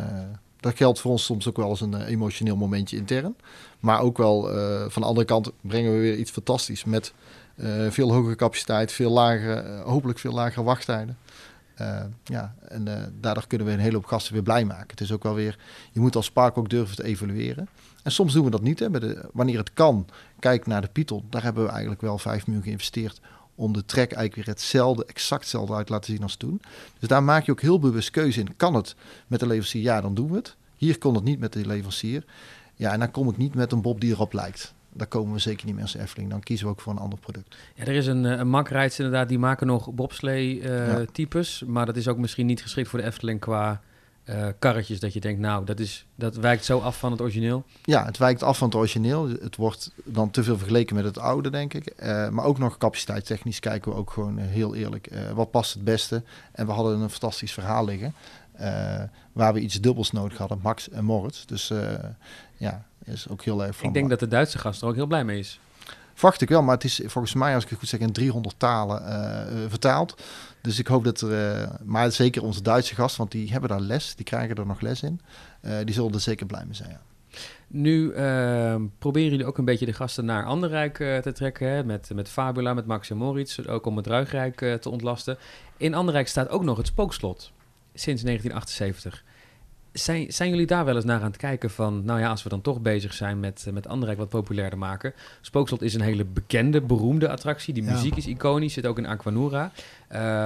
[0.64, 3.36] dat geldt voor ons soms ook wel als een emotioneel momentje intern.
[3.80, 4.42] Maar ook wel
[4.88, 7.12] van de andere kant brengen we weer iets fantastisch met
[7.56, 11.18] uh, veel hogere capaciteit, veel lagere, hopelijk veel lagere wachttijden.
[12.24, 14.86] Ja, en daardoor kunnen we een hele hoop gasten weer blij maken.
[14.86, 15.58] Het is ook wel weer,
[15.92, 17.68] je moet als park ook durven te evalueren.
[18.02, 18.78] En soms doen we dat niet.
[18.78, 18.90] Hè.
[18.90, 20.06] De, wanneer het kan,
[20.38, 21.24] kijk naar de Pietel.
[21.30, 23.20] Daar hebben we eigenlijk wel 5 miljoen geïnvesteerd
[23.54, 26.60] om de trek eigenlijk weer hetzelfde, exact hetzelfde uit te laten zien als toen.
[26.98, 28.56] Dus daar maak je ook heel bewust keuze in.
[28.56, 28.94] Kan het
[29.26, 29.82] met de leverancier?
[29.82, 30.56] Ja, dan doen we het.
[30.76, 32.24] Hier kon het niet met de leverancier.
[32.74, 35.38] Ja, en dan kom ik niet met een Bob die erop lijkt daar komen we
[35.38, 36.30] zeker niet meer als Efteling.
[36.30, 37.56] Dan kiezen we ook voor een ander product.
[37.74, 41.62] Ja, er is een, eh, een Makrijds inderdaad, die maken nog bobslee-types.
[41.62, 43.80] Eh, maar dat is ook misschien niet geschikt voor de Efteling qua
[44.24, 45.00] uh, karretjes.
[45.00, 47.64] Dat je denkt, nou, dat, is, dat wijkt zo af van het origineel.
[47.82, 49.28] Ja, het wijkt af van het origineel.
[49.28, 51.94] Het wordt dan te veel vergeleken met het oude, denk ik.
[52.30, 55.08] maar ook nog capaciteitstechnisch kijken we ook gewoon heel eerlijk.
[55.34, 56.22] wat past het beste?
[56.52, 58.14] En we hadden een fantastisch verhaal liggen.
[59.32, 61.44] waar we iets dubbels nodig hadden, Max en Moritz.
[61.44, 61.72] Dus
[62.56, 63.88] ja, is ook heel erg van.
[63.88, 65.60] Ik denk dat de Duitse gast er ook heel blij mee is.
[66.14, 68.58] Verwacht ik wel, maar het is volgens mij, als ik het goed zeg, in 300
[68.58, 69.02] talen
[69.68, 70.14] vertaald.
[70.64, 73.80] Dus ik hoop dat er, uh, maar zeker onze Duitse gast, want die hebben daar
[73.80, 75.20] les, die krijgen er nog les in.
[75.62, 76.90] Uh, die zullen er zeker blij mee zijn.
[76.90, 77.00] Ja.
[77.66, 81.86] Nu ehm, proberen jullie ook een beetje de gasten naar Anderrijk te trekken.
[81.86, 83.58] Met, met Fabula, met Max en Moritz.
[83.58, 85.38] Ook om het Ruigrijk te ontlasten.
[85.76, 87.52] In Anderrijk staat ook nog het spookslot.
[87.94, 89.24] Sinds 1978.
[89.94, 92.48] Zijn, zijn jullie daar wel eens naar aan het kijken van, nou ja, als we
[92.48, 95.14] dan toch bezig zijn met, met Anderrijk wat populairder maken.
[95.40, 97.74] Spookslot is een hele bekende, beroemde attractie.
[97.74, 99.72] Die muziek is iconisch, zit ook in Aquanura.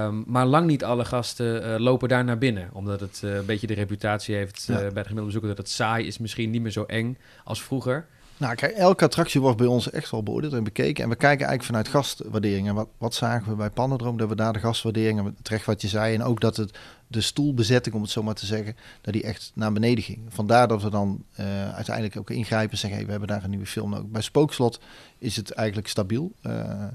[0.05, 2.69] Um, maar lang niet alle gasten uh, lopen daar naar binnen.
[2.73, 6.07] Omdat het uh, een beetje de reputatie heeft bij de gemiddelde bezoeker dat het saai
[6.07, 6.17] is.
[6.17, 8.05] Misschien niet meer zo eng als vroeger.
[8.39, 11.03] Nou, elke attractie wordt bij ons echt wel beoordeeld en bekeken.
[11.03, 12.67] En we kijken eigenlijk vanuit gastwaardering.
[12.67, 14.17] En wat, wat zagen we bij Pannendroom?
[14.17, 17.21] Dat we daar de gastwaardering, en terecht wat je zei, en ook dat het de
[17.21, 20.19] stoelbezetting, om het zo maar te zeggen, dat die echt naar beneden ging.
[20.29, 23.65] Vandaar dat we dan uh, uiteindelijk ook ingrijpen en zeggen, we hebben daar een nieuwe
[23.65, 24.07] film nodig.
[24.07, 24.79] Bij Spookslot
[25.17, 26.31] is het eigenlijk stabiel.
[26.41, 26.85] Uh,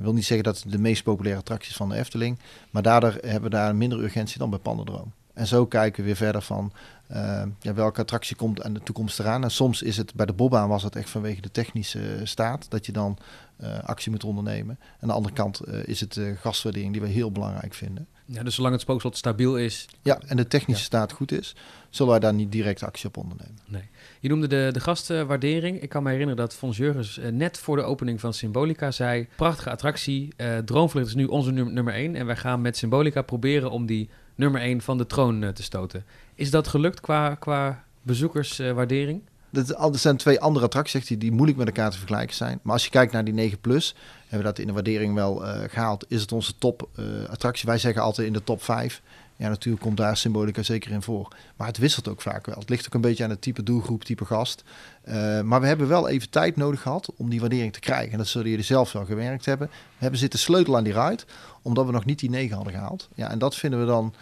[0.00, 2.38] wil niet zeggen dat het de meest populaire attracties van de Efteling,
[2.70, 5.12] maar daardoor hebben we daar minder urgentie dan bij Pannendroom.
[5.34, 6.72] En zo kijken we weer verder van
[7.12, 9.42] uh, ja, welke attractie komt aan de toekomst eraan.
[9.42, 12.86] En soms is het bij de Bobbaan was het echt vanwege de technische staat dat
[12.86, 13.18] je dan
[13.60, 14.78] uh, actie moet ondernemen.
[15.00, 18.06] Aan de andere kant uh, is het de gastwaardering die we heel belangrijk vinden.
[18.24, 19.88] Ja, dus zolang het spookslot stabiel is.
[20.02, 20.86] Ja, en de technische ja.
[20.86, 21.54] staat goed is,
[21.90, 23.58] zullen wij daar niet direct actie op ondernemen.
[23.66, 23.88] Nee.
[24.20, 25.80] Je noemde de, de gastwaardering.
[25.82, 29.70] Ik kan me herinneren dat Fons Jurgens net voor de opening van Symbolica zei: prachtige
[29.70, 30.34] attractie.
[30.64, 32.14] Droomvlucht is nu onze nummer, nummer 1.
[32.14, 36.04] En wij gaan met Symbolica proberen om die nummer 1 van de troon te stoten.
[36.34, 39.22] Is dat gelukt qua, qua bezoekerswaardering?
[39.50, 42.58] Dat zijn twee andere attracties die, die moeilijk met elkaar te vergelijken zijn.
[42.62, 45.44] Maar als je kijkt naar die 9 Plus, hebben we dat in de waardering wel
[45.44, 46.04] uh, gehaald.
[46.08, 47.68] Is het onze top uh, attractie?
[47.68, 49.02] Wij zeggen altijd in de top 5.
[49.36, 51.28] Ja, natuurlijk komt daar symbolica zeker in voor.
[51.56, 52.58] Maar het wisselt ook vaak wel.
[52.58, 54.64] Het ligt ook een beetje aan het type doelgroep, type gast.
[55.08, 58.12] Uh, maar we hebben wel even tijd nodig gehad om die waardering te krijgen.
[58.12, 59.68] En dat zullen jullie zelf wel gewerkt hebben.
[59.68, 61.22] We hebben zitten sleutel aan die ride,
[61.62, 63.08] omdat we nog niet die 9 hadden gehaald.
[63.14, 64.14] Ja, en dat vinden we dan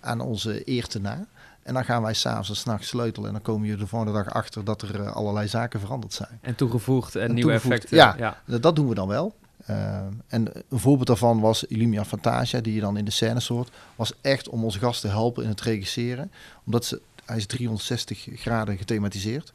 [0.00, 1.26] aan onze eer te na.
[1.62, 3.26] En dan gaan wij s'avonds en s'nachts sleutelen.
[3.26, 6.38] En dan komen je de volgende dag achter dat er uh, allerlei zaken veranderd zijn.
[6.40, 7.96] En toegevoegd en, en nieuwe toegevoegd, effecten.
[7.96, 9.34] Ja, ja, dat doen we dan wel.
[9.70, 13.70] Uh, en een voorbeeld daarvan was Illumia Fantasia, die je dan in de scène soort.
[13.96, 16.30] Was echt om onze gasten te helpen in het regisseren.
[16.64, 19.52] Omdat ze, hij is 360 graden gethematiseerd.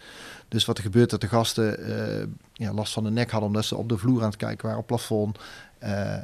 [0.47, 3.65] Dus wat er gebeurt dat de gasten uh, ja, last van de nek hadden omdat
[3.65, 5.39] ze op de vloer aan het kijken waren, op plafond.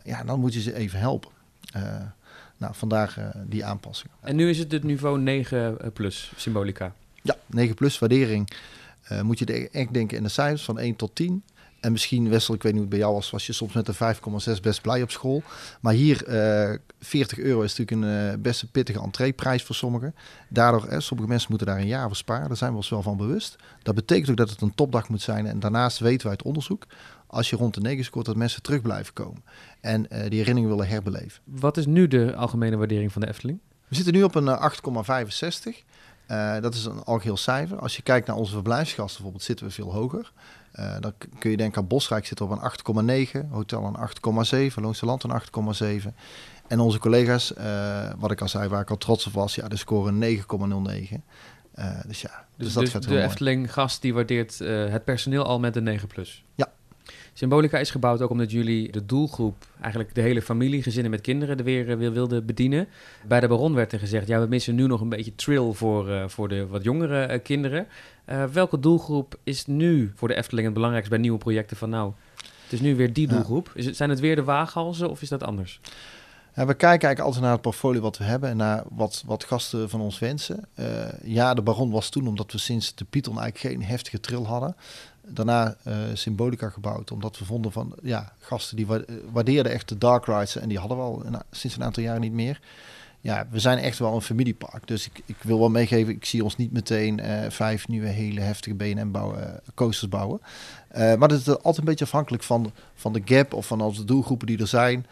[0.04, 1.32] ja, dan moet je ze even helpen.
[2.58, 4.16] Nou, vandaar die aanpassingen.
[4.22, 6.94] En nu is het het niveau 9 plus, symbolica.
[7.22, 8.50] Ja, 9 plus waardering.
[9.22, 11.44] Moet je echt denken in de cijfers van 1 tot 10.
[11.82, 13.88] En misschien, Wessel, ik weet niet hoe het bij jou was, was je soms met
[13.88, 14.16] een
[14.56, 15.44] 5,6 best blij op school.
[15.80, 16.28] Maar hier,
[16.70, 20.16] uh, 40 euro is natuurlijk een uh, best een pittige entreeprijs voor sommigen.
[20.50, 22.48] Daardoor, eh, sommige mensen moeten daar een jaar voor sparen.
[22.48, 23.56] Daar zijn we ons wel van bewust.
[23.84, 25.46] Dat betekent ook dat het een topdag moet zijn.
[25.46, 26.86] En daarnaast weten wij uit onderzoek,
[27.28, 29.44] als je rond de 9 scoort, dat mensen terug blijven komen.
[29.80, 31.42] En uh, die herinnering willen herbeleven.
[31.44, 33.60] Wat is nu de algemene waardering van de Efteling?
[33.88, 35.84] We zitten nu op een 8,65.
[36.32, 37.80] Uh, dat is een algeheel cijfer.
[37.80, 40.32] Als je kijkt naar onze verblijfsgasten bijvoorbeeld, zitten we veel hoger.
[40.80, 45.06] Uh, dan kun je denken aan Bosrijk zit op een 8,9, Hotel een 8,7, Loonse
[45.06, 45.42] Land een
[46.04, 46.14] 8,7.
[46.68, 49.68] En onze collega's, uh, wat ik al zei, waar ik al trots op was, ja,
[49.68, 50.44] de score 9,09.
[51.76, 55.44] Uh, dus ja, dus, dus dat dus gaat de Efteling gast die waardeert het personeel
[55.44, 56.44] al met een 9 plus.
[56.56, 56.72] Ja,
[57.34, 61.58] Symbolica is gebouwd ook omdat jullie de doelgroep, eigenlijk de hele familie, gezinnen met kinderen,
[61.58, 62.88] er weer, weer wilden bedienen.
[63.28, 66.10] Bij de Baron werd er gezegd, ja, we missen nu nog een beetje trill voor,
[66.10, 67.88] uh, voor de wat jongere uh, kinderen.
[68.30, 72.12] Uh, welke doelgroep is nu voor de Efteling het belangrijkste bij nieuwe projecten van nou?
[72.64, 73.72] Het is nu weer die doelgroep.
[73.74, 75.80] Is het, zijn het weer de waaghalzen of is dat anders?
[76.56, 79.44] Ja, we kijken eigenlijk altijd naar het portfolio wat we hebben en naar wat, wat
[79.44, 80.66] gasten van ons wensen.
[81.24, 84.76] ja, de Baron was toen, omdat we sinds de Python eigenlijk geen heftige trill hadden
[85.34, 87.12] daarna uh, Symbolica gebouwd.
[87.12, 88.88] Omdat we vonden van ja, gasten die
[89.32, 90.56] waardeerden echt de dark rides.
[90.56, 92.60] En die hadden we al sinds een aantal jaren niet meer.
[93.24, 94.88] Ja, we zijn echt wel een familiepark.
[94.88, 98.42] Dus ik, ik wil wel meegeven, ik zie ons niet meteen uh, vijf nieuwe hele
[98.42, 100.42] heftige BNM bouwen, coasters bouwen.
[100.94, 104.48] maar dat is altijd een beetje afhankelijk van, van de gap of van onze doelgroepen
[104.48, 105.06] die er zijn.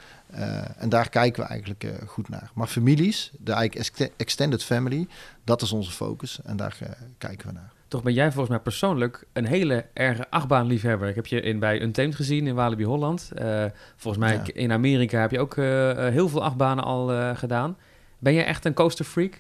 [0.78, 2.52] en daar kijken we eigenlijk goed naar.
[2.54, 5.08] Maar families, de eigenlijk extended family,
[5.44, 6.40] dat is onze focus.
[6.44, 6.78] En daar
[7.18, 7.78] kijken we naar.
[7.90, 11.08] Toch ben jij volgens mij persoonlijk een hele erge achtbaanliefhebber.
[11.08, 13.32] Ik heb je in, bij Untamed gezien in Walibi Holland.
[13.42, 14.54] Uh, volgens mij ja.
[14.54, 15.66] in Amerika heb je ook uh,
[15.98, 17.78] heel veel achtbanen al uh, gedaan.
[18.20, 19.38] Ben je echt een coaster freak?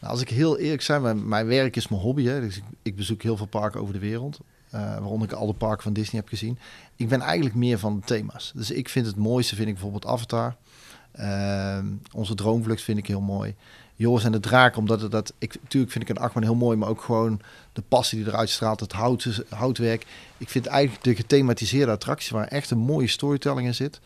[0.00, 2.24] Nou, als ik heel eerlijk zijn, mijn, mijn werk is mijn hobby.
[2.24, 2.40] Hè.
[2.40, 4.40] Dus ik, ik, bezoek heel veel parken over de wereld.
[4.70, 6.58] waaronder ik alle parken van Disney heb gezien.
[6.96, 8.52] Ik ben eigenlijk meer van de thema's.
[8.54, 10.56] Dus ik vind het mooiste, vind ik bijvoorbeeld Avatar.
[11.12, 13.54] Ehm, onze droomvlucht vind ik heel mooi.
[13.96, 15.32] Joris en de Draak, omdat het dat...
[15.38, 17.40] Ik, natuurlijk vind ik een achtbaan heel mooi, maar ook gewoon
[17.72, 20.06] de passie die eruit straalt, het hout, houtwerk.
[20.38, 24.00] Ik vind eigenlijk de gethematiseerde attractie waar echt een mooie storytelling in zit.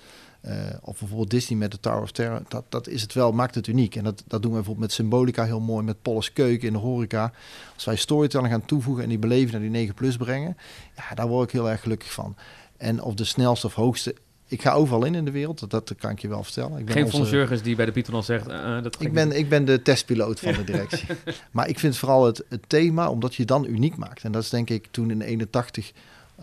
[0.44, 2.42] Uh, of bijvoorbeeld Disney met de Tower of Terror.
[2.48, 3.96] Dat, dat is het wel, maakt het uniek.
[3.96, 6.78] En dat, dat doen we bijvoorbeeld met Symbolica heel mooi, met Polles Keuken in de
[6.78, 7.32] horeca.
[7.74, 10.56] Als wij storytelling gaan toevoegen en die beleving naar die 9 plus brengen,
[10.96, 12.36] ja, daar word ik heel erg gelukkig van.
[12.76, 14.14] En of de snelste of hoogste,
[14.48, 16.78] ik ga overal in in de wereld, dat, dat kan ik je wel vertellen.
[16.78, 17.36] Ik ben Geen onze...
[17.36, 18.48] Jurgens die bij de Python al zegt...
[18.48, 21.06] Uh, dat ik, ben, ik ben de testpiloot van de directie.
[21.50, 24.24] maar ik vind vooral het, het thema, omdat je dan uniek maakt.
[24.24, 25.92] En dat is denk ik toen in 81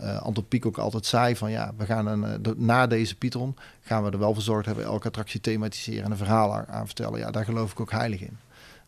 [0.00, 1.50] uh, Anton Pieck ook altijd zei van...
[1.50, 4.74] ja, we gaan een, de, na deze Python gaan we er wel voor zorgen...
[4.74, 7.18] dat we elke attractie thematiseren en een verhaal aan vertellen.
[7.18, 8.38] Ja, daar geloof ik ook heilig in.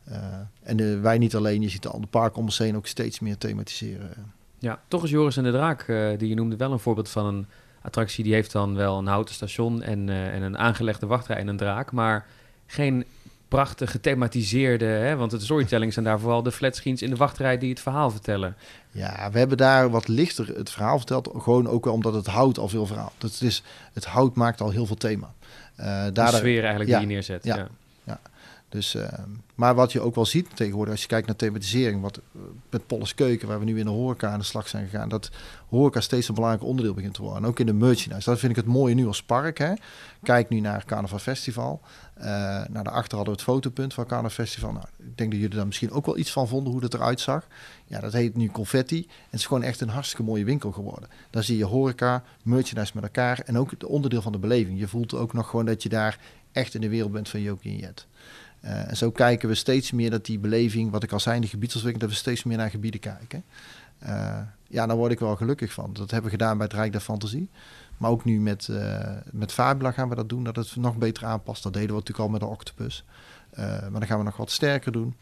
[0.08, 0.16] Uh,
[0.62, 3.38] en wij niet alleen, je ziet de andere parken om ons heen ook steeds meer
[3.38, 4.10] thematiseren.
[4.58, 5.86] Ja, toch is Joris en de Draak,
[6.18, 7.46] die je noemde, wel een voorbeeld van een
[7.88, 11.48] attractie die heeft dan wel een houten station en, uh, en een aangelegde wachtrij en
[11.48, 12.26] een draak, maar
[12.66, 13.04] geen
[13.48, 17.70] prachtig gethematiseerde, hè, want de storytelling zijn daar vooral de flatscreens in de wachtrij die
[17.70, 18.56] het verhaal vertellen.
[18.90, 22.58] Ja, we hebben daar wat lichter het verhaal verteld, gewoon ook wel omdat het hout
[22.58, 23.12] al veel verhaal.
[23.18, 25.34] Dat het, is, het hout maakt al heel veel thema.
[25.80, 27.44] Uh, daar de sfeer eigenlijk ja, die je neerzet.
[27.44, 27.68] Ja, ja.
[28.68, 29.08] Dus, uh,
[29.54, 32.20] maar wat je ook wel ziet tegenwoordig, als je kijkt naar thematisering, wat
[32.70, 35.30] met Polles Keuken, waar we nu in de horeca aan de slag zijn gegaan, dat
[35.68, 37.42] horeca steeds een belangrijk onderdeel begint te worden.
[37.42, 38.30] En ook in de merchandise.
[38.30, 39.58] Dat vind ik het mooie nu als park.
[39.58, 39.72] Hè.
[40.22, 41.80] Kijk nu naar Carnaval Festival.
[42.18, 44.72] Uh, naar daarachter hadden we het fotopunt van Carnaval Festival.
[44.72, 47.20] Nou, ik denk dat jullie daar misschien ook wel iets van vonden, hoe het eruit
[47.20, 47.46] zag.
[47.86, 48.98] Ja, dat heet nu Confetti.
[48.98, 51.08] En het is gewoon echt een hartstikke mooie winkel geworden.
[51.30, 54.78] Daar zie je horeca, merchandise met elkaar en ook het onderdeel van de beleving.
[54.78, 56.18] Je voelt ook nog gewoon dat je daar
[56.52, 58.06] echt in de wereld bent van Jokie en Jet.
[58.64, 61.48] Uh, en zo kijken we steeds meer dat die beleving, wat ik al zei, die
[61.48, 63.44] gebiedsontwikkeling, dat we steeds meer naar gebieden kijken.
[64.02, 65.92] Uh, ja, daar word ik wel gelukkig van.
[65.92, 67.50] Dat hebben we gedaan bij het Rijk der Fantasie.
[67.96, 71.24] Maar ook nu met, uh, met Fabula gaan we dat doen, dat het nog beter
[71.24, 71.62] aanpast.
[71.62, 73.04] Dat deden we natuurlijk al met de Octopus.
[73.56, 75.14] Maar dan gaan we nog wat sterker doen.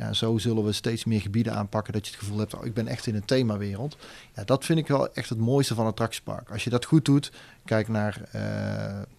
[0.00, 2.74] Ja, zo zullen we steeds meer gebieden aanpakken dat je het gevoel hebt, oh, ik
[2.74, 3.96] ben echt in een themawereld.
[4.34, 6.50] Ja, dat vind ik wel echt het mooiste van het attractiepark.
[6.50, 7.32] Als je dat goed doet,
[7.64, 8.42] kijk naar, uh,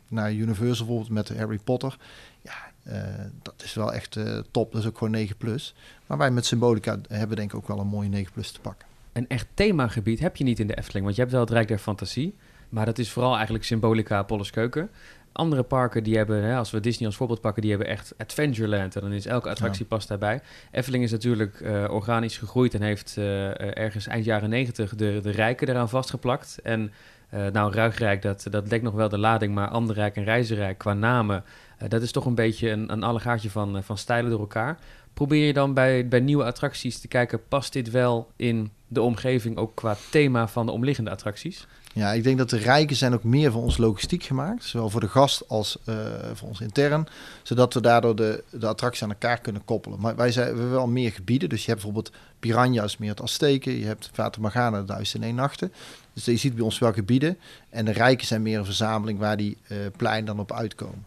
[0.07, 1.97] naar Universal bijvoorbeeld met Harry Potter.
[2.41, 3.03] Ja, uh,
[3.41, 4.71] dat is wel echt uh, top.
[4.71, 5.73] Dat is ook gewoon 9 plus.
[6.05, 8.87] Maar wij met Symbolica hebben denk ik ook wel een mooie 9 plus te pakken.
[9.13, 11.67] Een echt themagebied heb je niet in de Efteling, want je hebt wel het Rijk
[11.67, 12.35] der Fantasie.
[12.69, 14.89] Maar dat is vooral eigenlijk Symbolica, Keuken.
[15.31, 18.95] Andere parken die hebben, hè, als we Disney als voorbeeld pakken, die hebben echt Adventureland.
[18.95, 19.95] En dan is elke attractie ja.
[19.95, 20.41] past daarbij.
[20.71, 25.31] Efteling is natuurlijk uh, organisch gegroeid en heeft uh, ergens eind jaren negentig de, de
[25.31, 26.59] rijken eraan vastgeplakt.
[26.63, 26.91] En
[27.33, 30.93] uh, nou, Ruigrijk, dat, dat dekt nog wel de lading, maar Anderrijk en Reizenrijk qua
[30.93, 31.43] namen,
[31.87, 34.77] dat is toch een beetje een, een allegaartje van, van stijlen door elkaar.
[35.13, 39.57] Probeer je dan bij, bij nieuwe attracties te kijken, past dit wel in de omgeving,
[39.57, 41.67] ook qua thema van de omliggende attracties?
[41.93, 44.63] Ja, ik denk dat de rijken zijn ook meer voor ons logistiek gemaakt.
[44.63, 45.95] Zowel voor de gast als uh,
[46.33, 47.07] voor ons intern.
[47.43, 49.99] Zodat we daardoor de, de attractie aan elkaar kunnen koppelen.
[49.99, 51.49] Maar wij zijn, we hebben wel meer gebieden.
[51.49, 53.77] Dus je hebt bijvoorbeeld Piranha's meer het Azteken.
[53.77, 55.73] Je hebt de Duizend in één nachten.
[56.13, 57.37] Dus je ziet bij ons wel gebieden.
[57.69, 61.05] En de rijken zijn meer een verzameling waar die uh, plein dan op uitkomen.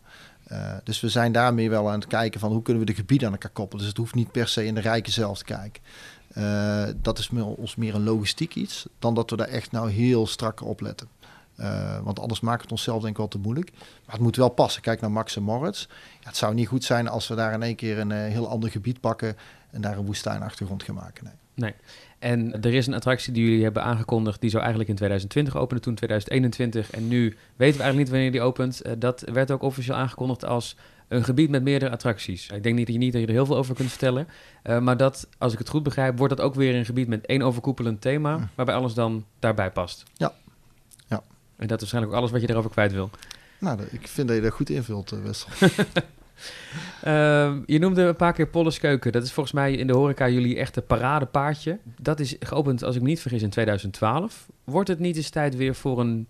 [0.53, 3.27] Uh, dus we zijn daarmee wel aan het kijken van hoe kunnen we de gebieden
[3.27, 3.79] aan elkaar koppelen.
[3.79, 5.83] Dus het hoeft niet per se in de rijken zelf te kijken.
[6.39, 9.91] Uh, dat is meer, ons meer een logistiek iets, dan dat we daar echt nou
[9.91, 11.09] heel strak op letten.
[11.61, 13.71] Uh, want anders maakt het onszelf denk ik wel te moeilijk.
[13.73, 14.83] Maar het moet wel passen.
[14.83, 15.87] Kijk naar Max en Moritz.
[16.21, 18.49] Ja, het zou niet goed zijn als we daar in één keer een uh, heel
[18.49, 19.37] ander gebied pakken
[19.71, 21.25] en daar een woestijnachtergrond gaan maken.
[21.25, 21.35] Nee.
[21.55, 21.75] nee.
[22.19, 25.83] En er is een attractie die jullie hebben aangekondigd, die zou eigenlijk in 2020 openen,
[25.83, 26.91] toen 2021.
[26.91, 28.83] En nu weten we eigenlijk niet wanneer die opent.
[28.99, 30.77] Dat werd ook officieel aangekondigd als
[31.09, 32.49] een gebied met meerdere attracties.
[32.49, 34.29] Ik denk niet dat je, niet dat je er heel veel over kunt vertellen.
[34.65, 37.27] Uh, maar dat, als ik het goed begrijp, wordt dat ook weer een gebied met
[37.27, 38.45] één overkoepelend thema, hm.
[38.55, 40.05] waarbij alles dan daarbij past.
[40.15, 40.33] Ja.
[41.07, 41.23] ja.
[41.57, 43.11] En dat is waarschijnlijk ook alles wat je erover kwijt wil.
[43.59, 45.49] Nou, ik vind dat je dat goed invult, uh, Wessel.
[47.05, 49.13] uh, je noemde een paar keer Polles Keuken.
[49.13, 51.79] Dat is volgens mij in de horeca jullie echte paradepaardje.
[52.01, 54.47] Dat is geopend, als ik me niet vergis, in 2012.
[54.65, 56.29] Wordt het niet eens tijd weer voor een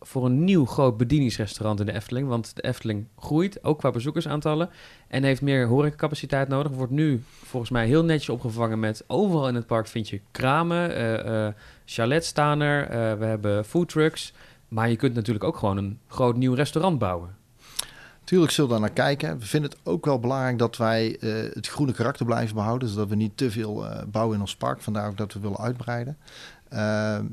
[0.00, 2.28] voor een nieuw groot bedieningsrestaurant in de Efteling.
[2.28, 4.70] Want de Efteling groeit, ook qua bezoekersaantallen.
[5.08, 6.72] En heeft meer horecacapaciteit nodig.
[6.72, 9.04] Wordt nu volgens mij heel netjes opgevangen met...
[9.06, 11.48] overal in het park vind je kramen, uh, uh,
[11.84, 12.82] chalets staan er.
[12.82, 14.32] Uh, we hebben foodtrucks.
[14.68, 17.36] Maar je kunt natuurlijk ook gewoon een groot nieuw restaurant bouwen.
[18.24, 19.38] Tuurlijk zullen we daar naar kijken.
[19.38, 21.16] We vinden het ook wel belangrijk dat wij
[21.52, 22.88] het groene karakter blijven behouden.
[22.88, 24.80] Zodat we niet te veel bouwen in ons park.
[24.80, 26.16] Vandaar ook dat we willen uitbreiden.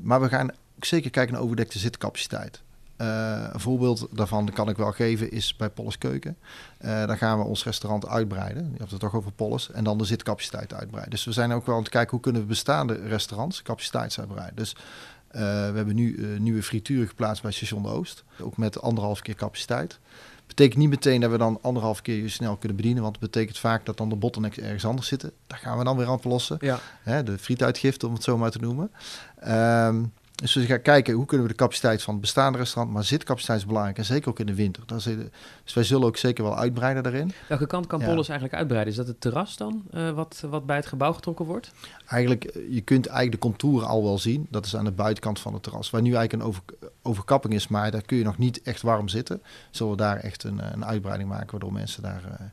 [0.04, 0.52] maar we gaan
[0.86, 2.62] zeker kijken naar overdekte zitcapaciteit.
[3.02, 6.38] Uh, een voorbeeld daarvan kan ik wel geven is bij Polles Keuken.
[6.82, 8.64] Uh, daar gaan we ons restaurant uitbreiden.
[8.72, 9.72] Je hebt het toch over Polles.
[9.72, 11.12] En dan de zitcapaciteit uitbreiden.
[11.12, 14.56] Dus we zijn ook wel aan het kijken hoe kunnen we bestaande restaurants capaciteit uitbreiden.
[14.56, 18.24] Dus uh, we hebben nu nieuwe frituren geplaatst bij Station de Oost.
[18.40, 20.00] Ook met anderhalf keer capaciteit.
[20.48, 23.04] Betekent niet meteen dat we dan anderhalf keer je snel kunnen bedienen.
[23.04, 25.32] Want het betekent vaak dat dan de bottlenecks ergens anders zitten.
[25.48, 26.58] Daar gaan we dan weer aan oplossen.
[26.60, 26.80] Ja.
[27.04, 28.92] Hè, de frietuitgifte, om het zo maar te noemen.
[29.40, 30.04] Ehm,
[30.36, 33.60] dus we gaan kijken hoe kunnen we de capaciteit van het bestaande restaurant, maar zitcapaciteit
[33.60, 34.84] is belangrijk en zeker ook in de winter.
[34.86, 37.32] Dus wij zullen ook zeker wel uitbreiden daarin.
[37.48, 38.06] Welke kant kan ja.
[38.06, 38.92] Polis eigenlijk uitbreiden?
[38.92, 41.72] Is dat het terras dan, uh, wat, wat bij het gebouw getrokken wordt?
[42.06, 44.48] Eigenlijk, eh, je kunt eigenlijk de contouren al wel zien.
[44.50, 45.90] Dat is aan de buitenkant van het terras.
[45.90, 46.62] Waar nu eigenlijk een over,
[47.02, 49.42] overkapping is, maar daar kun je nog niet echt warm zitten.
[49.72, 52.46] Zullen we daar echt een, een uitbreiding maken, waardoor mensen daar uh,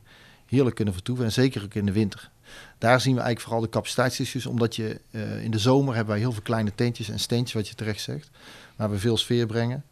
[0.45, 1.25] heerlijk kunnen vertoeven.
[1.25, 2.31] En zeker ook in de winter.
[2.77, 6.23] Daar zien we eigenlijk vooral de capaciteitsissues, omdat je uh, in de zomer hebben wij
[6.23, 8.29] heel veel kleine tentjes en steentjes, wat je terecht zegt,
[8.75, 9.83] waar we veel sfeer brengen.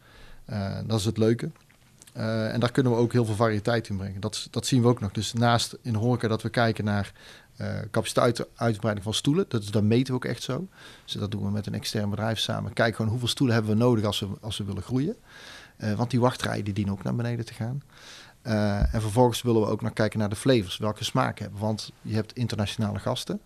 [0.49, 1.49] Uh, dat is het leuke.
[2.17, 4.21] Uh, en daar kunnen we ook heel veel variëteit in brengen.
[4.21, 5.11] Dat, dat zien we ook nog.
[5.11, 7.11] Dus naast in horeca dat we kijken naar
[7.91, 10.67] capaciteitsuitbreiding van stoelen, dat, dat meten we ook echt zo.
[11.03, 12.73] Dus dat doen we met een extern bedrijf samen.
[12.73, 15.15] Kijken gewoon hoeveel stoelen hebben we nodig als we, als we willen groeien.
[15.95, 17.81] want die wachtrijen die dienen ook naar beneden te gaan.
[18.43, 21.59] Uh, en vervolgens willen we ook nog kijken naar de flavors, welke smaak hebben.
[21.59, 23.41] Want je hebt internationale gasten.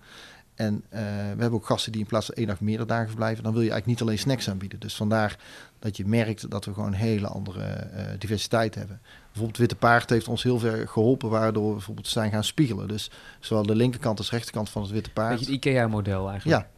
[0.55, 3.43] En uh, we hebben ook gasten die in plaats van één dag meerdere dagen verblijven.
[3.43, 4.79] Dan wil je eigenlijk niet alleen snacks aanbieden.
[4.79, 5.37] Dus vandaar
[5.79, 9.01] dat je merkt dat we gewoon een hele andere uh, diversiteit hebben.
[9.25, 12.87] Bijvoorbeeld Witte Paard heeft ons heel ver geholpen, waardoor we bijvoorbeeld zijn gaan spiegelen.
[12.87, 15.29] Dus zowel de linkerkant als rechterkant van het Witte Paard.
[15.29, 16.61] Beetje het IKEA-model eigenlijk.
[16.61, 16.73] Ja.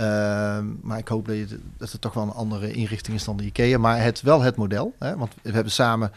[0.00, 3.36] Uh, maar ik hoop dat, je, dat het toch wel een andere inrichting is dan
[3.36, 3.78] de IKEA.
[3.78, 4.94] Maar het wel het model.
[4.98, 5.16] Hè?
[5.16, 6.12] Want we hebben samen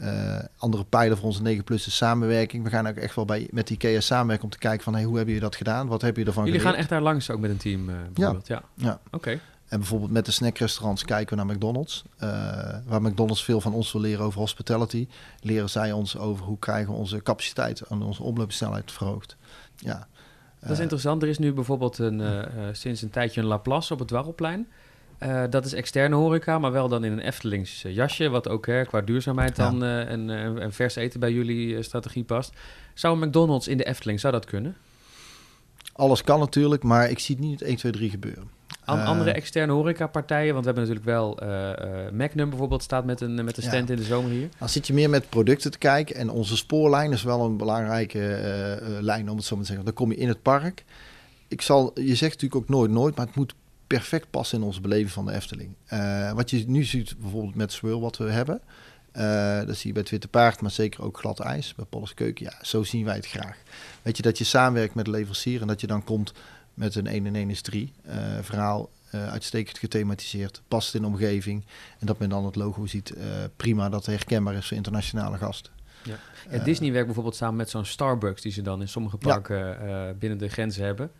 [0.00, 2.64] uh, andere pijlen voor onze 9 plus de samenwerking.
[2.64, 5.16] We gaan ook echt wel bij, met IKEA samenwerken om te kijken van hey, hoe
[5.16, 5.86] hebben je dat gedaan?
[5.86, 6.74] Wat heb je ervan Jullie geleerd?
[6.74, 8.46] gaan echt daar langs ook met een team uh, bijvoorbeeld?
[8.46, 8.62] Ja.
[8.74, 8.84] ja.
[8.84, 9.00] ja.
[9.06, 9.16] Oké.
[9.16, 9.40] Okay.
[9.68, 12.04] En bijvoorbeeld met de snackrestaurants kijken we naar McDonald's.
[12.14, 12.28] Uh,
[12.86, 15.08] waar McDonald's veel van ons wil leren over hospitality.
[15.40, 19.36] Leren zij ons over hoe krijgen we onze capaciteit en onze omloopsnelheid verhoogd.
[19.76, 20.08] Ja.
[20.60, 21.22] Dat is interessant.
[21.22, 24.68] Er is nu bijvoorbeeld een, sinds een tijdje een Laplace op het Dwarrelplein.
[25.22, 28.84] Uh, dat is externe horeca, maar wel dan in een Eftelings jasje, wat ook hè,
[28.84, 32.52] qua duurzaamheid dan uh, en, en, vers eten bij jullie strategie past.
[32.94, 34.76] Zou een McDonald's in de Efteling, zou dat kunnen?
[35.92, 38.50] Alles kan natuurlijk, maar ik zie het niet 1, 2, 3 gebeuren.
[38.84, 41.38] An andere externe horecapartijen, want we hebben natuurlijk wel
[42.12, 43.94] Magnum bijvoorbeeld staat met een, met een stand ja.
[43.94, 44.48] in de zomer hier.
[44.58, 48.98] Dan zit je meer met producten te kijken en onze spoorlijn is wel een belangrijke
[49.00, 49.86] lijn om het zo maar te zeggen.
[49.86, 50.84] Dan kom je in het park.
[51.48, 53.54] Ik zal, je zegt natuurlijk ook nooit nooit, maar het moet
[53.96, 55.74] perfect passen in onze beleving van de Efteling.
[55.92, 58.60] Uh, wat je nu ziet bijvoorbeeld met Swirl wat we hebben,
[59.16, 62.14] uh, dat zie je bij het Witte Paard, maar zeker ook glad ijs bij Polles
[62.14, 62.44] Keuken.
[62.44, 63.56] Ja, zo zien wij het graag.
[64.02, 66.32] Weet je, dat je samenwerkt met de leverancier en dat je dan komt
[66.74, 68.90] met een 1 en 1 is 3 uh, verhaal.
[69.14, 71.64] Uh, uitstekend gethematiseerd, past in de omgeving.
[71.98, 73.14] En dat men dan het logo ziet,
[73.56, 75.72] prima dat herkenbaar is voor internationale gasten.
[76.02, 76.16] Ja.
[76.50, 80.12] ja Disney werkt bijvoorbeeld samen met zo'n Starbucks, die ze dan in sommige parken ja.
[80.12, 81.10] binnen de grenzen hebben.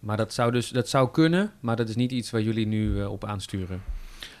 [0.00, 3.04] Maar dat zou dus dat zou kunnen, maar dat is niet iets waar jullie nu
[3.04, 3.82] op aansturen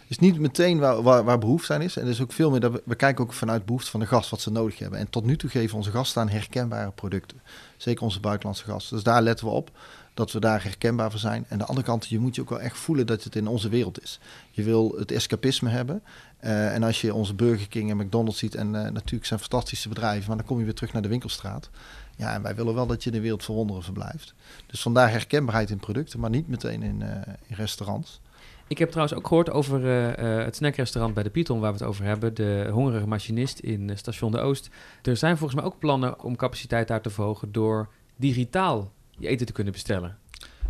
[0.08, 1.96] is niet meteen waar, waar, behoefte aan is.
[1.96, 4.40] En is ook veel meer dat we, kijken ook vanuit behoefte van de gast wat
[4.40, 4.98] ze nodig hebben.
[4.98, 7.40] En tot nu toe geven onze gasten aan herkenbare producten.
[7.76, 8.94] Zeker onze buitenlandse gasten.
[8.94, 9.70] Dus daar letten we op
[10.14, 11.44] dat we daar herkenbaar voor zijn.
[11.48, 13.68] En de andere kant, je moet je ook wel echt voelen dat het in onze
[13.68, 14.20] wereld is.
[14.50, 16.02] Je wil het escapisme hebben.
[16.44, 19.88] Uh, en als je onze Burger King en McDonald's ziet, en uh, natuurlijk zijn fantastische
[19.88, 21.70] bedrijven, maar dan kom je weer terug naar de winkelstraat.
[22.18, 24.34] Ja, en wij willen wel dat je in de wereld van wonderen verblijft.
[24.66, 27.10] Dus vandaar herkenbaarheid in producten, maar niet meteen in, uh,
[27.46, 28.20] in restaurants.
[28.66, 31.86] Ik heb trouwens ook gehoord over uh, het snackrestaurant bij de Python, waar we het
[31.86, 32.34] over hebben.
[32.34, 34.70] De hongerige machinist in Station de Oost.
[35.02, 39.46] Er zijn volgens mij ook plannen om capaciteit daar te verhogen door digitaal je eten
[39.46, 40.18] te kunnen bestellen.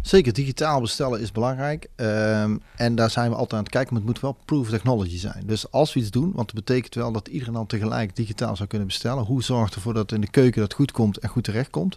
[0.02, 1.88] Zeker, digitaal bestellen is belangrijk.
[1.96, 5.18] Um, en daar zijn we altijd aan het kijken, maar het moet wel proof technology
[5.18, 5.42] zijn.
[5.46, 8.68] Dus als we iets doen, want dat betekent wel dat iedereen dan tegelijk digitaal zou
[8.68, 9.24] kunnen bestellen.
[9.24, 11.96] Hoe zorgt ervoor dat in de keuken dat goed komt en goed terecht komt?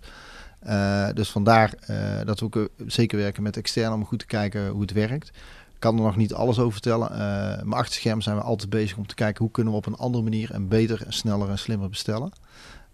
[0.68, 4.68] Uh, dus vandaar uh, dat we ook zeker werken met extern om goed te kijken
[4.68, 5.32] hoe het werkt
[5.80, 7.12] kan er nog niet alles over vertellen.
[7.12, 7.18] Uh,
[7.64, 9.95] maar achter scherm zijn we altijd bezig om te kijken hoe kunnen we op een
[9.95, 12.32] andere manier en beter en sneller en slimmer bestellen.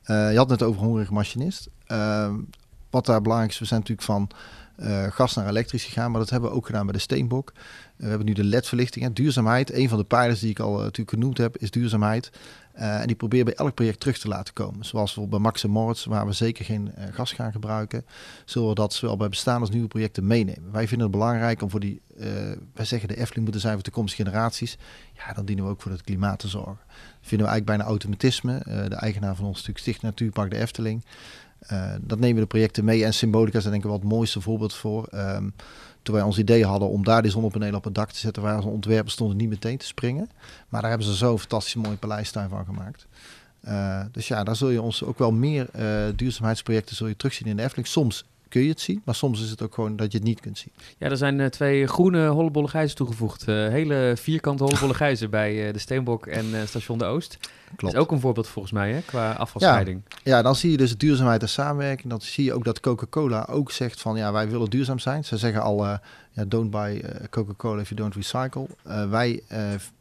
[0.06, 1.70] Je had het net over hongerige machinist.
[1.88, 2.34] Uh,
[2.90, 4.30] wat daar belangrijk is, we zijn natuurlijk van
[5.10, 7.54] gas naar elektrisch gegaan, maar dat hebben we ook gedaan bij de Steenbok.
[7.96, 9.14] we hebben nu de LED-verlichting.
[9.14, 12.32] Duurzaamheid, een van de pijlers die ik al natuurlijk genoemd heb, is duurzaamheid.
[12.74, 14.86] En die proberen bij elk project terug te laten komen.
[14.86, 18.06] Zoals bijvoorbeeld bij Max Moritz, waar we zeker geen gas gaan gebruiken,
[18.46, 20.72] zullen we dat zowel bij bestaande als nieuwe projecten meenemen.
[20.72, 22.02] Wij vinden het belangrijk om voor die,
[22.74, 24.78] wij zeggen de Efteling moeten zijn voor toekomstige generaties.
[25.14, 26.80] Ja, dan dienen we ook voor het klimaat te zorgen.
[26.88, 28.62] Dat vinden we eigenlijk bijna automatisme.
[28.90, 31.06] de eigenaar van ons stuk Sticht Natuurpark de Efteling.
[32.02, 34.74] Dat nemen we de projecten mee en Symbolica is denk ik wel het mooiste voorbeeld
[34.74, 35.08] voor.
[35.14, 35.54] Um,
[36.08, 38.56] toen wij ons idee hadden om daar die zonnepanelen op het dak te zetten, waar
[38.56, 40.30] onze ontwerpen stonden niet meteen te springen.
[40.70, 43.08] Maar daar hebben ze zo'n fantastisch mooie paleistuin van gemaakt.
[43.68, 47.48] Uh, dus ja, daar zul je ons ook wel meer uh, duurzaamheidsprojecten zul je terugzien
[47.48, 47.88] in de Efteling.
[47.88, 50.40] Soms kun je het zien, maar soms is het ook gewoon dat je het niet
[50.40, 50.72] kunt zien.
[50.98, 53.46] Ja, er zijn uh, twee groene hollebolle gijzen toegevoegd.
[53.46, 57.38] hele vierkante hollebolle gijzen bij de Steenbok en Station de Oost.
[57.76, 57.82] Klopt.
[57.82, 60.02] Dat is ook een voorbeeld volgens mij, hè, qua afvalscheiding.
[60.08, 62.10] Ja, ja, dan zie je dus duurzaamheid en samenwerking.
[62.10, 65.26] Dan zie je ook dat Coca-Cola ook zegt van, ja, wij willen duurzaam zijn.
[65.26, 65.86] Ze zeggen al,
[66.32, 68.68] ja, don't buy Coca-Cola if you don't recycle.
[69.10, 69.44] Wij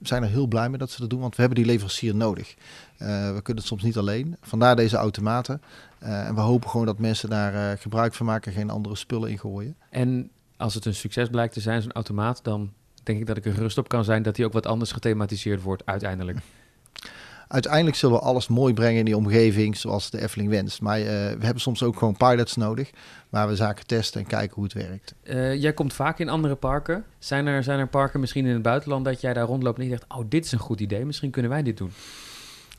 [0.03, 2.55] zijn er heel blij mee dat ze dat doen, want we hebben die leverancier nodig.
[2.99, 4.37] we kunnen het soms niet alleen.
[4.43, 5.61] Vandaar deze automaten.
[5.99, 9.77] En we hopen gewoon dat mensen daar gebruik van maken, geen andere spullen in gooien.
[9.91, 12.73] En als het een succes blijkt te zijn, zo'n automaat, dan
[13.07, 15.63] denk ik dat ik er gerust op kan zijn dat die ook wat anders gethematiseerd
[15.63, 16.39] wordt uiteindelijk.
[17.49, 20.81] uiteindelijk zullen we alles mooi brengen in die omgeving zoals de Efteling wenst.
[20.81, 22.91] Maar uh, we hebben soms ook gewoon pilots nodig,
[23.29, 25.15] waar we zaken testen en kijken hoe het werkt.
[25.25, 27.05] Uh, jij komt vaak in andere parken.
[27.19, 29.91] Zijn er, zijn er parken misschien in het buitenland dat jij daar rondloopt en je
[29.91, 31.93] denkt, oh, dit is een goed idee, misschien kunnen wij dit doen?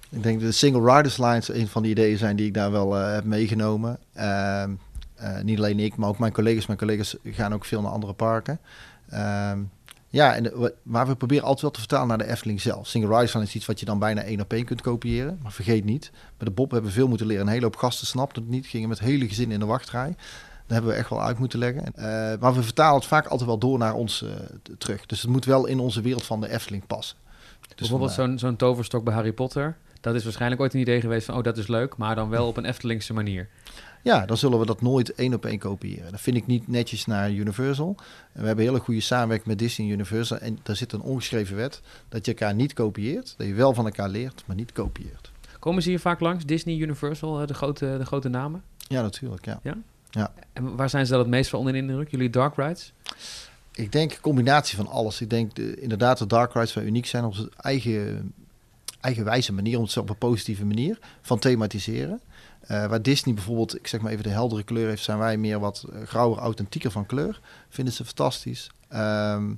[0.10, 3.00] Ik denk de single riders lines een van die ideeën zijn die ik daar wel
[3.00, 4.00] uh, heb meegenomen.
[4.14, 4.72] Ehm,
[5.44, 6.66] niet alleen ik, maar ook mijn collega's.
[6.66, 8.60] Mijn collega's gaan ook veel naar andere parken.
[9.10, 9.60] Ehm,
[10.10, 12.88] ja, en de, maar we proberen altijd wel te vertalen naar de Efteling zelf.
[12.88, 15.40] Single Rise is iets wat je dan bijna één op één kunt kopiëren.
[15.42, 17.46] Maar vergeet niet, met de Bob hebben we veel moeten leren.
[17.46, 20.16] Een hele hoop gasten snapten het niet, gingen met hele gezinnen in de wachtrij.
[20.68, 21.84] Daar hebben we echt wel uit moeten leggen.
[21.96, 22.04] Uh,
[22.40, 24.30] maar we vertalen het vaak altijd wel door naar ons uh,
[24.78, 25.06] terug.
[25.06, 27.18] Dus het moet wel in onze wereld van de Efteling passen.
[27.62, 29.78] Dus Bijvoorbeeld zo'n zo'n toverstok bij Harry Potter.
[30.02, 32.48] Dat is waarschijnlijk ooit een idee geweest van, oh dat is leuk, maar dan wel
[32.48, 33.48] op een Eftelingse manier.
[34.04, 36.12] Ja, dan zullen we dat nooit één op één kopiëren.
[36.12, 37.96] Dat vind ik niet netjes naar Universal.
[38.34, 40.38] En we hebben hele goede samenwerking met Disney en Universal.
[40.38, 43.34] En daar zit een ongeschreven wet dat je elkaar niet kopieert.
[43.38, 45.32] Dat je wel van elkaar leert, maar niet kopieert.
[45.60, 48.64] Komen ze hier vaak langs, Disney, Universal, de grote, de grote namen?
[48.78, 49.60] Ja, natuurlijk, ja.
[49.64, 49.78] ja.
[50.10, 50.34] ja.
[50.54, 52.12] En waar zijn ze dan het meest van onder in de indruk?
[52.12, 52.94] Jullie dark rides?
[53.72, 55.22] Ik denk een combinatie van alles.
[55.22, 58.34] Ik denk de, inderdaad dat dark rides wel uniek zijn op zijn eigen,
[59.00, 62.22] eigenwijze manier, om het op een positieve manier, van thematiseren.
[62.64, 65.60] Uh, waar Disney bijvoorbeeld, ik zeg maar even de heldere kleur heeft, zijn wij meer
[65.60, 67.42] wat grauwer, authentieker van kleur.
[67.70, 68.72] Vinden ze fantastisch.
[68.88, 69.54] Ehm,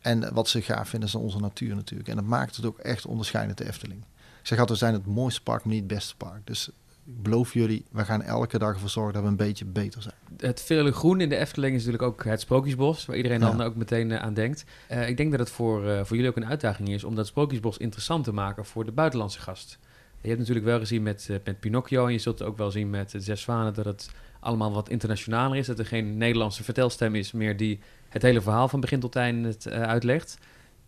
[0.00, 2.08] en wat ze gaaf vinden is onze natuur natuurlijk.
[2.08, 4.00] En dat maakt het ook echt onderscheidend de Efteling.
[4.40, 6.46] Ik zeg altijd, we zijn het mooiste park, maar niet het beste park.
[6.46, 6.70] Dus
[7.06, 10.14] ik beloof jullie, we gaan elke dag ervoor zorgen dat we een beetje beter zijn.
[10.36, 13.74] Het vele groen in de Efteling is natuurlijk ook het Sprookjesbos, waar iedereen dan ook
[13.74, 14.64] meteen uh, aan denkt.
[14.90, 17.26] Uh, ik denk dat het voor, uh, voor jullie ook een uitdaging is om dat
[17.26, 19.78] Sprookjesbos interessant te maken voor de buitenlandse gast.
[20.20, 23.10] Je hebt natuurlijk wel gezien met, met Pinocchio en je zult ook wel zien met
[23.10, 25.66] de Zes Zwanen dat het allemaal wat internationaler is.
[25.66, 27.78] Dat er geen Nederlandse vertelstem is meer die
[28.08, 30.38] het hele verhaal van begin tot eind het, uitlegt.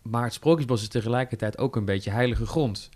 [0.01, 2.89] Maar het Sprookjesbos is tegelijkertijd ook een beetje heilige grond.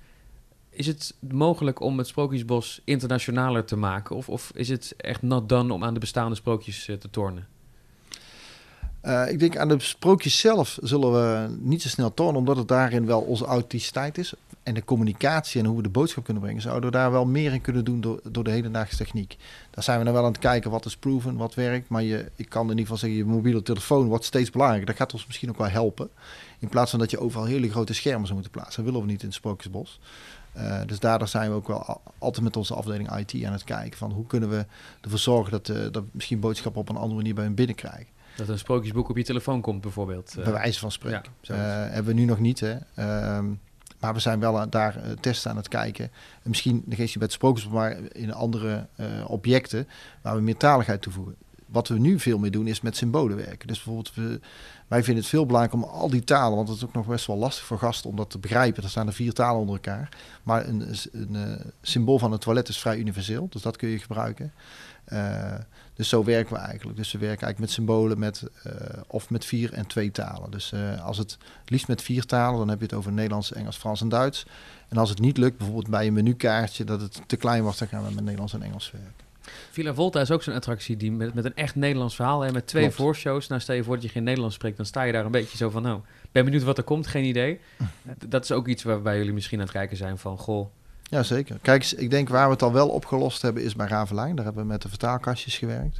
[0.74, 4.15] Is het mogelijk om het Sprookjesbos internationaler te maken?
[4.15, 7.47] Of, of is het echt not done om aan de bestaande sprookjes uh, te tornen?
[9.05, 12.67] Uh, ik denk aan de sprookjes zelf zullen we niet zo snel tornen, omdat het
[12.67, 14.34] daarin wel onze authenticiteit is.
[14.63, 17.53] En de communicatie en hoe we de boodschap kunnen brengen, zouden we daar wel meer
[17.53, 19.38] in kunnen doen door, door de hedendaagse techniek.
[19.69, 21.89] Daar zijn we nou wel aan het kijken wat is proven, wat werkt.
[21.89, 24.88] Maar je, ik kan in ieder geval zeggen, je mobiele telefoon wordt steeds belangrijker.
[24.88, 26.09] Dat gaat ons misschien ook wel helpen.
[26.59, 28.84] In plaats van dat je overal hele grote schermen zou moeten plaatsen.
[28.84, 29.99] Dat willen we niet in het Sprookjesbos.
[30.57, 33.97] Uh, dus daardoor zijn we ook wel altijd met onze afdeling IT aan het kijken
[33.97, 34.65] van hoe kunnen we
[35.01, 38.07] ervoor zorgen dat, uh, dat misschien boodschappen op een andere manier bij hun binnenkrijgen.
[38.35, 40.35] Dat een sprookjesboek op je telefoon komt bijvoorbeeld.
[40.37, 41.31] Uh, bij wijze van spreken.
[41.41, 42.59] Ja, hebben we nu nog niet.
[42.59, 42.77] Hè.
[42.95, 43.45] Ehm,
[43.99, 46.05] maar we zijn wel daar testen aan het kijken.
[46.43, 48.87] En misschien eens bij het sprookjes, maar in andere
[49.27, 49.87] objecten
[50.21, 51.35] waar we meer taligheid toevoegen
[51.74, 53.67] wat we nu veel meer doen is met symbolen werken.
[53.67, 54.39] Dus bijvoorbeeld, we,
[54.88, 57.28] wij vinden het veel belangrijker om al die talen, want het is ook nog best
[57.28, 58.84] wel lastig voor gasten om dat te begrijpen.
[58.84, 60.09] Er staan er vier talen onder elkaar.
[60.43, 63.89] Maar een, een, een eh, symbool van het toilet is vrij universeel, dus dat kun
[63.89, 64.53] je gebruiken.
[65.07, 65.53] Uh,
[65.93, 66.97] dus zo werken we eigenlijk.
[66.97, 68.74] Dus we werken eigenlijk met symbolen met, uh,
[69.07, 70.51] of met vier en twee talen.
[70.51, 74.01] Dus als het liefst met vier talen, dan heb je het over Nederlands, Engels, Frans
[74.01, 74.45] en Duits.
[74.89, 77.88] En als het niet lukt, bijvoorbeeld bij een menukaartje, dat het te klein wordt, dan
[77.88, 79.22] gaan we met Nederlands en Engels werken.
[79.71, 82.67] Villa Volta is ook zo'n attractie die met, met een echt Nederlands verhaal en met
[82.67, 82.97] twee Klopt.
[82.97, 83.47] voorshows.
[83.47, 85.57] Nou, stel je voor dat je geen Nederlands spreekt, dan sta je daar een beetje
[85.57, 87.59] zo van, nou, ben benieuwd wat er komt, geen idee.
[88.27, 90.67] dat is ook iets waarbij jullie misschien aan het kijken zijn van, goh.
[91.14, 91.57] Ja, zeker.
[91.61, 94.36] Kijk, ik denk waar we het al wel opgelost hebben is bij Ravelijn.
[94.36, 95.99] Daar hebben we met de vertaalkastjes gewerkt.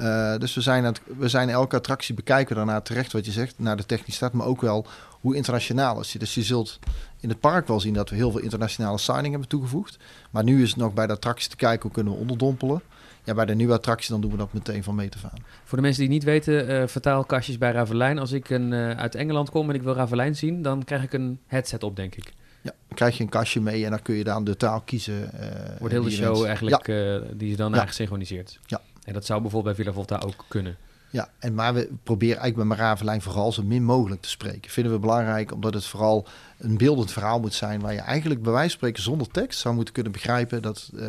[0.00, 3.54] Uh, dus we zijn, het, we zijn elke attractie bekijken daarna terecht wat je zegt,
[3.58, 4.86] naar de technische staat, maar ook wel
[5.20, 6.18] hoe internationaal is je.
[6.18, 6.78] Dus je zult
[7.20, 9.98] in het park wel zien dat we heel veel internationale signing hebben toegevoegd.
[10.30, 12.82] Maar nu is het nog bij de attractie te kijken hoe kunnen we onderdompelen.
[13.24, 15.38] Ja, bij de nieuwe attractie dan doen we dat meteen van mee te gaan.
[15.64, 18.18] Voor de mensen die niet weten, uh, vertaalkastjes bij Ravelijn.
[18.18, 21.12] Als ik een, uh, uit Engeland kom en ik wil Ravelijn zien, dan krijg ik
[21.12, 22.32] een headset op, denk ik.
[22.64, 25.30] Ja, dan krijg je een kastje mee en dan kun je dan de taal kiezen.
[25.34, 25.40] Uh,
[25.78, 27.18] Wordt heel de show eigenlijk, ja.
[27.18, 27.76] die is dan ja.
[27.78, 28.58] eigenlijk synchroniseerd.
[28.66, 28.80] Ja.
[29.04, 30.76] En dat zou bijvoorbeeld bij Villa Volta ook kunnen.
[31.14, 34.70] Ja, en maar we proberen eigenlijk met Maravelijn vooral zo min mogelijk te spreken.
[34.70, 36.26] Vinden we belangrijk omdat het vooral
[36.58, 39.74] een beeldend verhaal moet zijn waar je eigenlijk bij wijze van spreken zonder tekst zou
[39.74, 41.00] moeten kunnen begrijpen dat uh,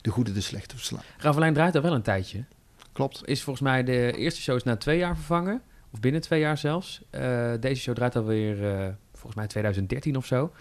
[0.00, 1.02] de goede de slechte verslaan.
[1.18, 2.44] Ravelijn draait al wel een tijdje.
[2.92, 3.20] Klopt.
[3.24, 6.58] Is volgens mij de eerste show is na twee jaar vervangen, of binnen twee jaar
[6.58, 7.00] zelfs.
[7.10, 10.52] Uh, deze show draait alweer uh, volgens mij 2013 of zo.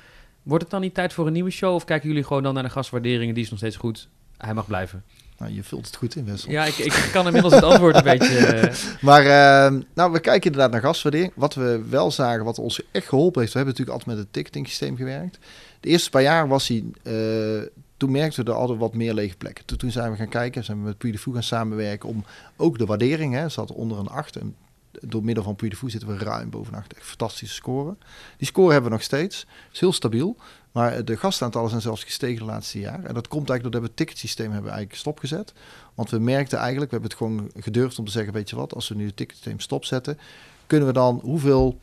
[0.45, 2.63] Wordt het dan niet tijd voor een nieuwe show of kijken jullie gewoon dan naar
[2.63, 5.03] de gastwaarderingen, die is nog steeds goed, hij mag blijven?
[5.37, 6.51] Nou, je vult het goed in, Wessel.
[6.51, 8.61] Ja, ik, ik kan inmiddels het antwoord een beetje...
[8.63, 9.01] Uh...
[9.01, 11.31] Maar uh, nou, we kijken inderdaad naar gastwaardering.
[11.35, 13.53] Wat we wel zagen, wat ons echt geholpen heeft...
[13.53, 15.37] We hebben natuurlijk altijd met het ticketing systeem gewerkt.
[15.79, 16.83] De eerste paar jaar was hij...
[17.03, 17.67] Uh,
[17.97, 19.65] toen merkten we er altijd wat meer lege plekken.
[19.77, 22.09] Toen, zijn we gaan kijken, zijn we met Puy de Fou gaan samenwerken...
[22.09, 22.25] om
[22.55, 24.35] ook de waardering, hè, zat onder een 8...
[24.35, 24.55] En
[25.01, 26.93] door middel van Puy de Fou zitten we ruim boven 8.
[26.93, 27.95] Echt fantastische score.
[28.37, 29.45] Die score hebben we nog steeds.
[29.71, 30.37] is heel stabiel.
[30.71, 33.07] Maar de gastaantallen zijn zelfs gestegen de laatste jaren.
[33.07, 35.53] En dat komt eigenlijk doordat we het ticketsysteem hebben eigenlijk stopgezet.
[35.93, 38.73] Want we merkten eigenlijk, we hebben het gewoon gedurfd om te zeggen, weet je wat,
[38.73, 40.19] als we nu het ticketsysteem stopzetten,
[40.67, 41.79] kunnen we dan hoeveel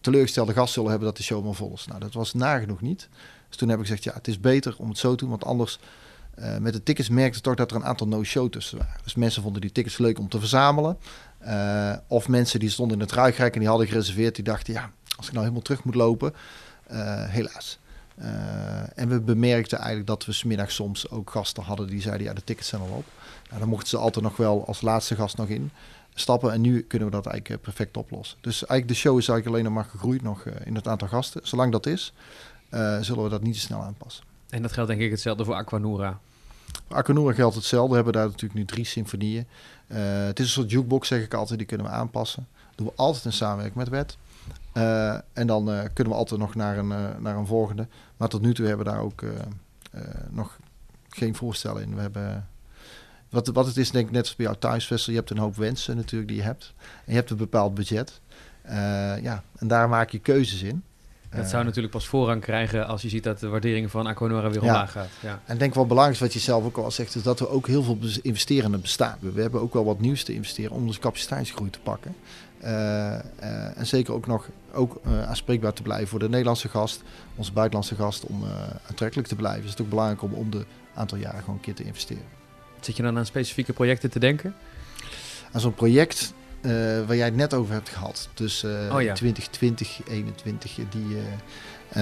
[0.00, 1.86] teleurgestelde gasten zullen hebben dat de show maar vol is.
[1.86, 3.08] Nou, dat was nagenoeg niet.
[3.48, 5.44] Dus toen heb ik gezegd, ja, het is beter om het zo te doen, want
[5.44, 5.78] anders
[6.38, 9.00] uh, met de tickets merkte toch dat er een aantal no-show tussen waren.
[9.02, 10.98] Dus mensen vonden die tickets leuk om te verzamelen.
[11.42, 14.90] Uh, of mensen die stonden in het ruigrijk en die hadden gereserveerd, die dachten, ja,
[15.16, 16.34] als ik nou helemaal terug moet lopen,
[16.90, 17.78] uh, helaas.
[18.18, 22.32] Uh, en we bemerkten eigenlijk dat we smiddag soms ook gasten hadden die zeiden, ja,
[22.32, 23.04] de tickets zijn al op.
[23.48, 25.70] Nou, dan mochten ze altijd nog wel als laatste gast nog in
[26.14, 26.52] stappen.
[26.52, 28.38] En nu kunnen we dat eigenlijk perfect oplossen.
[28.40, 31.40] Dus eigenlijk de show is eigenlijk alleen nog maar gegroeid nog in het aantal gasten.
[31.44, 32.12] Zolang dat is,
[33.00, 34.24] zullen we dat niet te snel aanpassen.
[34.48, 36.18] En dat geldt denk ik hetzelfde voor Aquanura.
[36.86, 37.88] Voor Aquanura geldt hetzelfde.
[37.88, 39.46] We hebben daar natuurlijk nu drie symfonieën.
[39.88, 41.58] Uh, het is een soort jukebox, zeg ik altijd.
[41.58, 42.46] Die kunnen we aanpassen.
[42.68, 44.16] Dat doen we altijd in samenwerking met wet.
[44.74, 46.88] Uh, en dan uh, kunnen we altijd nog naar een,
[47.22, 47.86] naar een volgende.
[48.16, 49.22] Maar tot nu toe hebben we daar ook
[50.30, 50.58] nog
[51.08, 51.94] geen voorstellen in.
[51.94, 52.48] We hebben,
[53.30, 55.12] wat, wat het is, denk ik net als bij jouw thuisvestel.
[55.12, 56.74] Je hebt een hoop wensen natuurlijk die je hebt.
[56.78, 58.20] En je hebt een bepaald budget.
[59.22, 60.82] ja, en daar maak je keuzes in.
[61.30, 64.60] Dat zou natuurlijk pas voorrang krijgen als je ziet dat de waardering van Aquanora weer
[64.60, 65.08] omlaag gaat.
[65.20, 65.40] Ja.
[65.44, 67.66] En ik denk wel belangrijk wat je zelf ook al zegt, is dat we ook
[67.66, 69.18] heel veel investeren in het bestaan.
[69.20, 72.16] We hebben ook wel wat nieuws te investeren om onze capaciteitsgroei te pakken.
[72.62, 77.02] Uh, uh, en zeker ook nog ook, uh, aanspreekbaar te blijven voor de Nederlandse gast,
[77.34, 78.44] onze buitenlandse gast, om
[78.88, 79.60] aantrekkelijk te blijven.
[79.60, 80.64] Dus het is ook belangrijk om om de
[80.94, 82.24] aantal jaren gewoon een keer te investeren.
[82.80, 84.54] Zit je dan aan specifieke projecten te denken?
[85.52, 86.34] Aan zo'n project
[87.06, 88.28] waar jij het net over hebt gehad.
[88.34, 89.14] Dus oh ja.
[89.14, 91.16] 2020, 2021, die,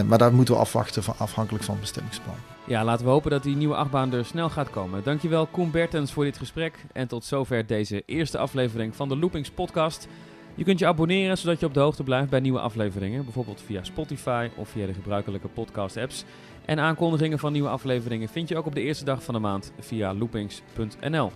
[0.05, 2.35] maar daar moeten we afwachten van, afhankelijk van het bestemmingsplan.
[2.67, 5.03] Ja, laten we hopen dat die nieuwe achtbaan er snel gaat komen.
[5.03, 6.85] Dankjewel Koen Bertens voor dit gesprek.
[6.93, 10.09] En tot zover deze eerste aflevering van de Loopings podcast.
[10.55, 13.85] Je kunt je abonneren zodat je op de hoogte blijft bij nieuwe afleveringen, bijvoorbeeld via
[13.85, 16.25] Spotify of via de gebruikelijke podcast-apps.
[16.65, 19.73] En aankondigingen van nieuwe afleveringen vind je ook op de eerste dag van de maand
[19.81, 21.33] via loopings.nl.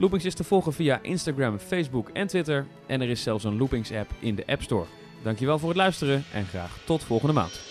[0.00, 2.66] Loopings is te volgen via Instagram, Facebook en Twitter.
[2.86, 4.86] En er is zelfs een Loopings-app in de App Store.
[5.22, 7.69] Dankjewel voor het luisteren en graag tot volgende maand.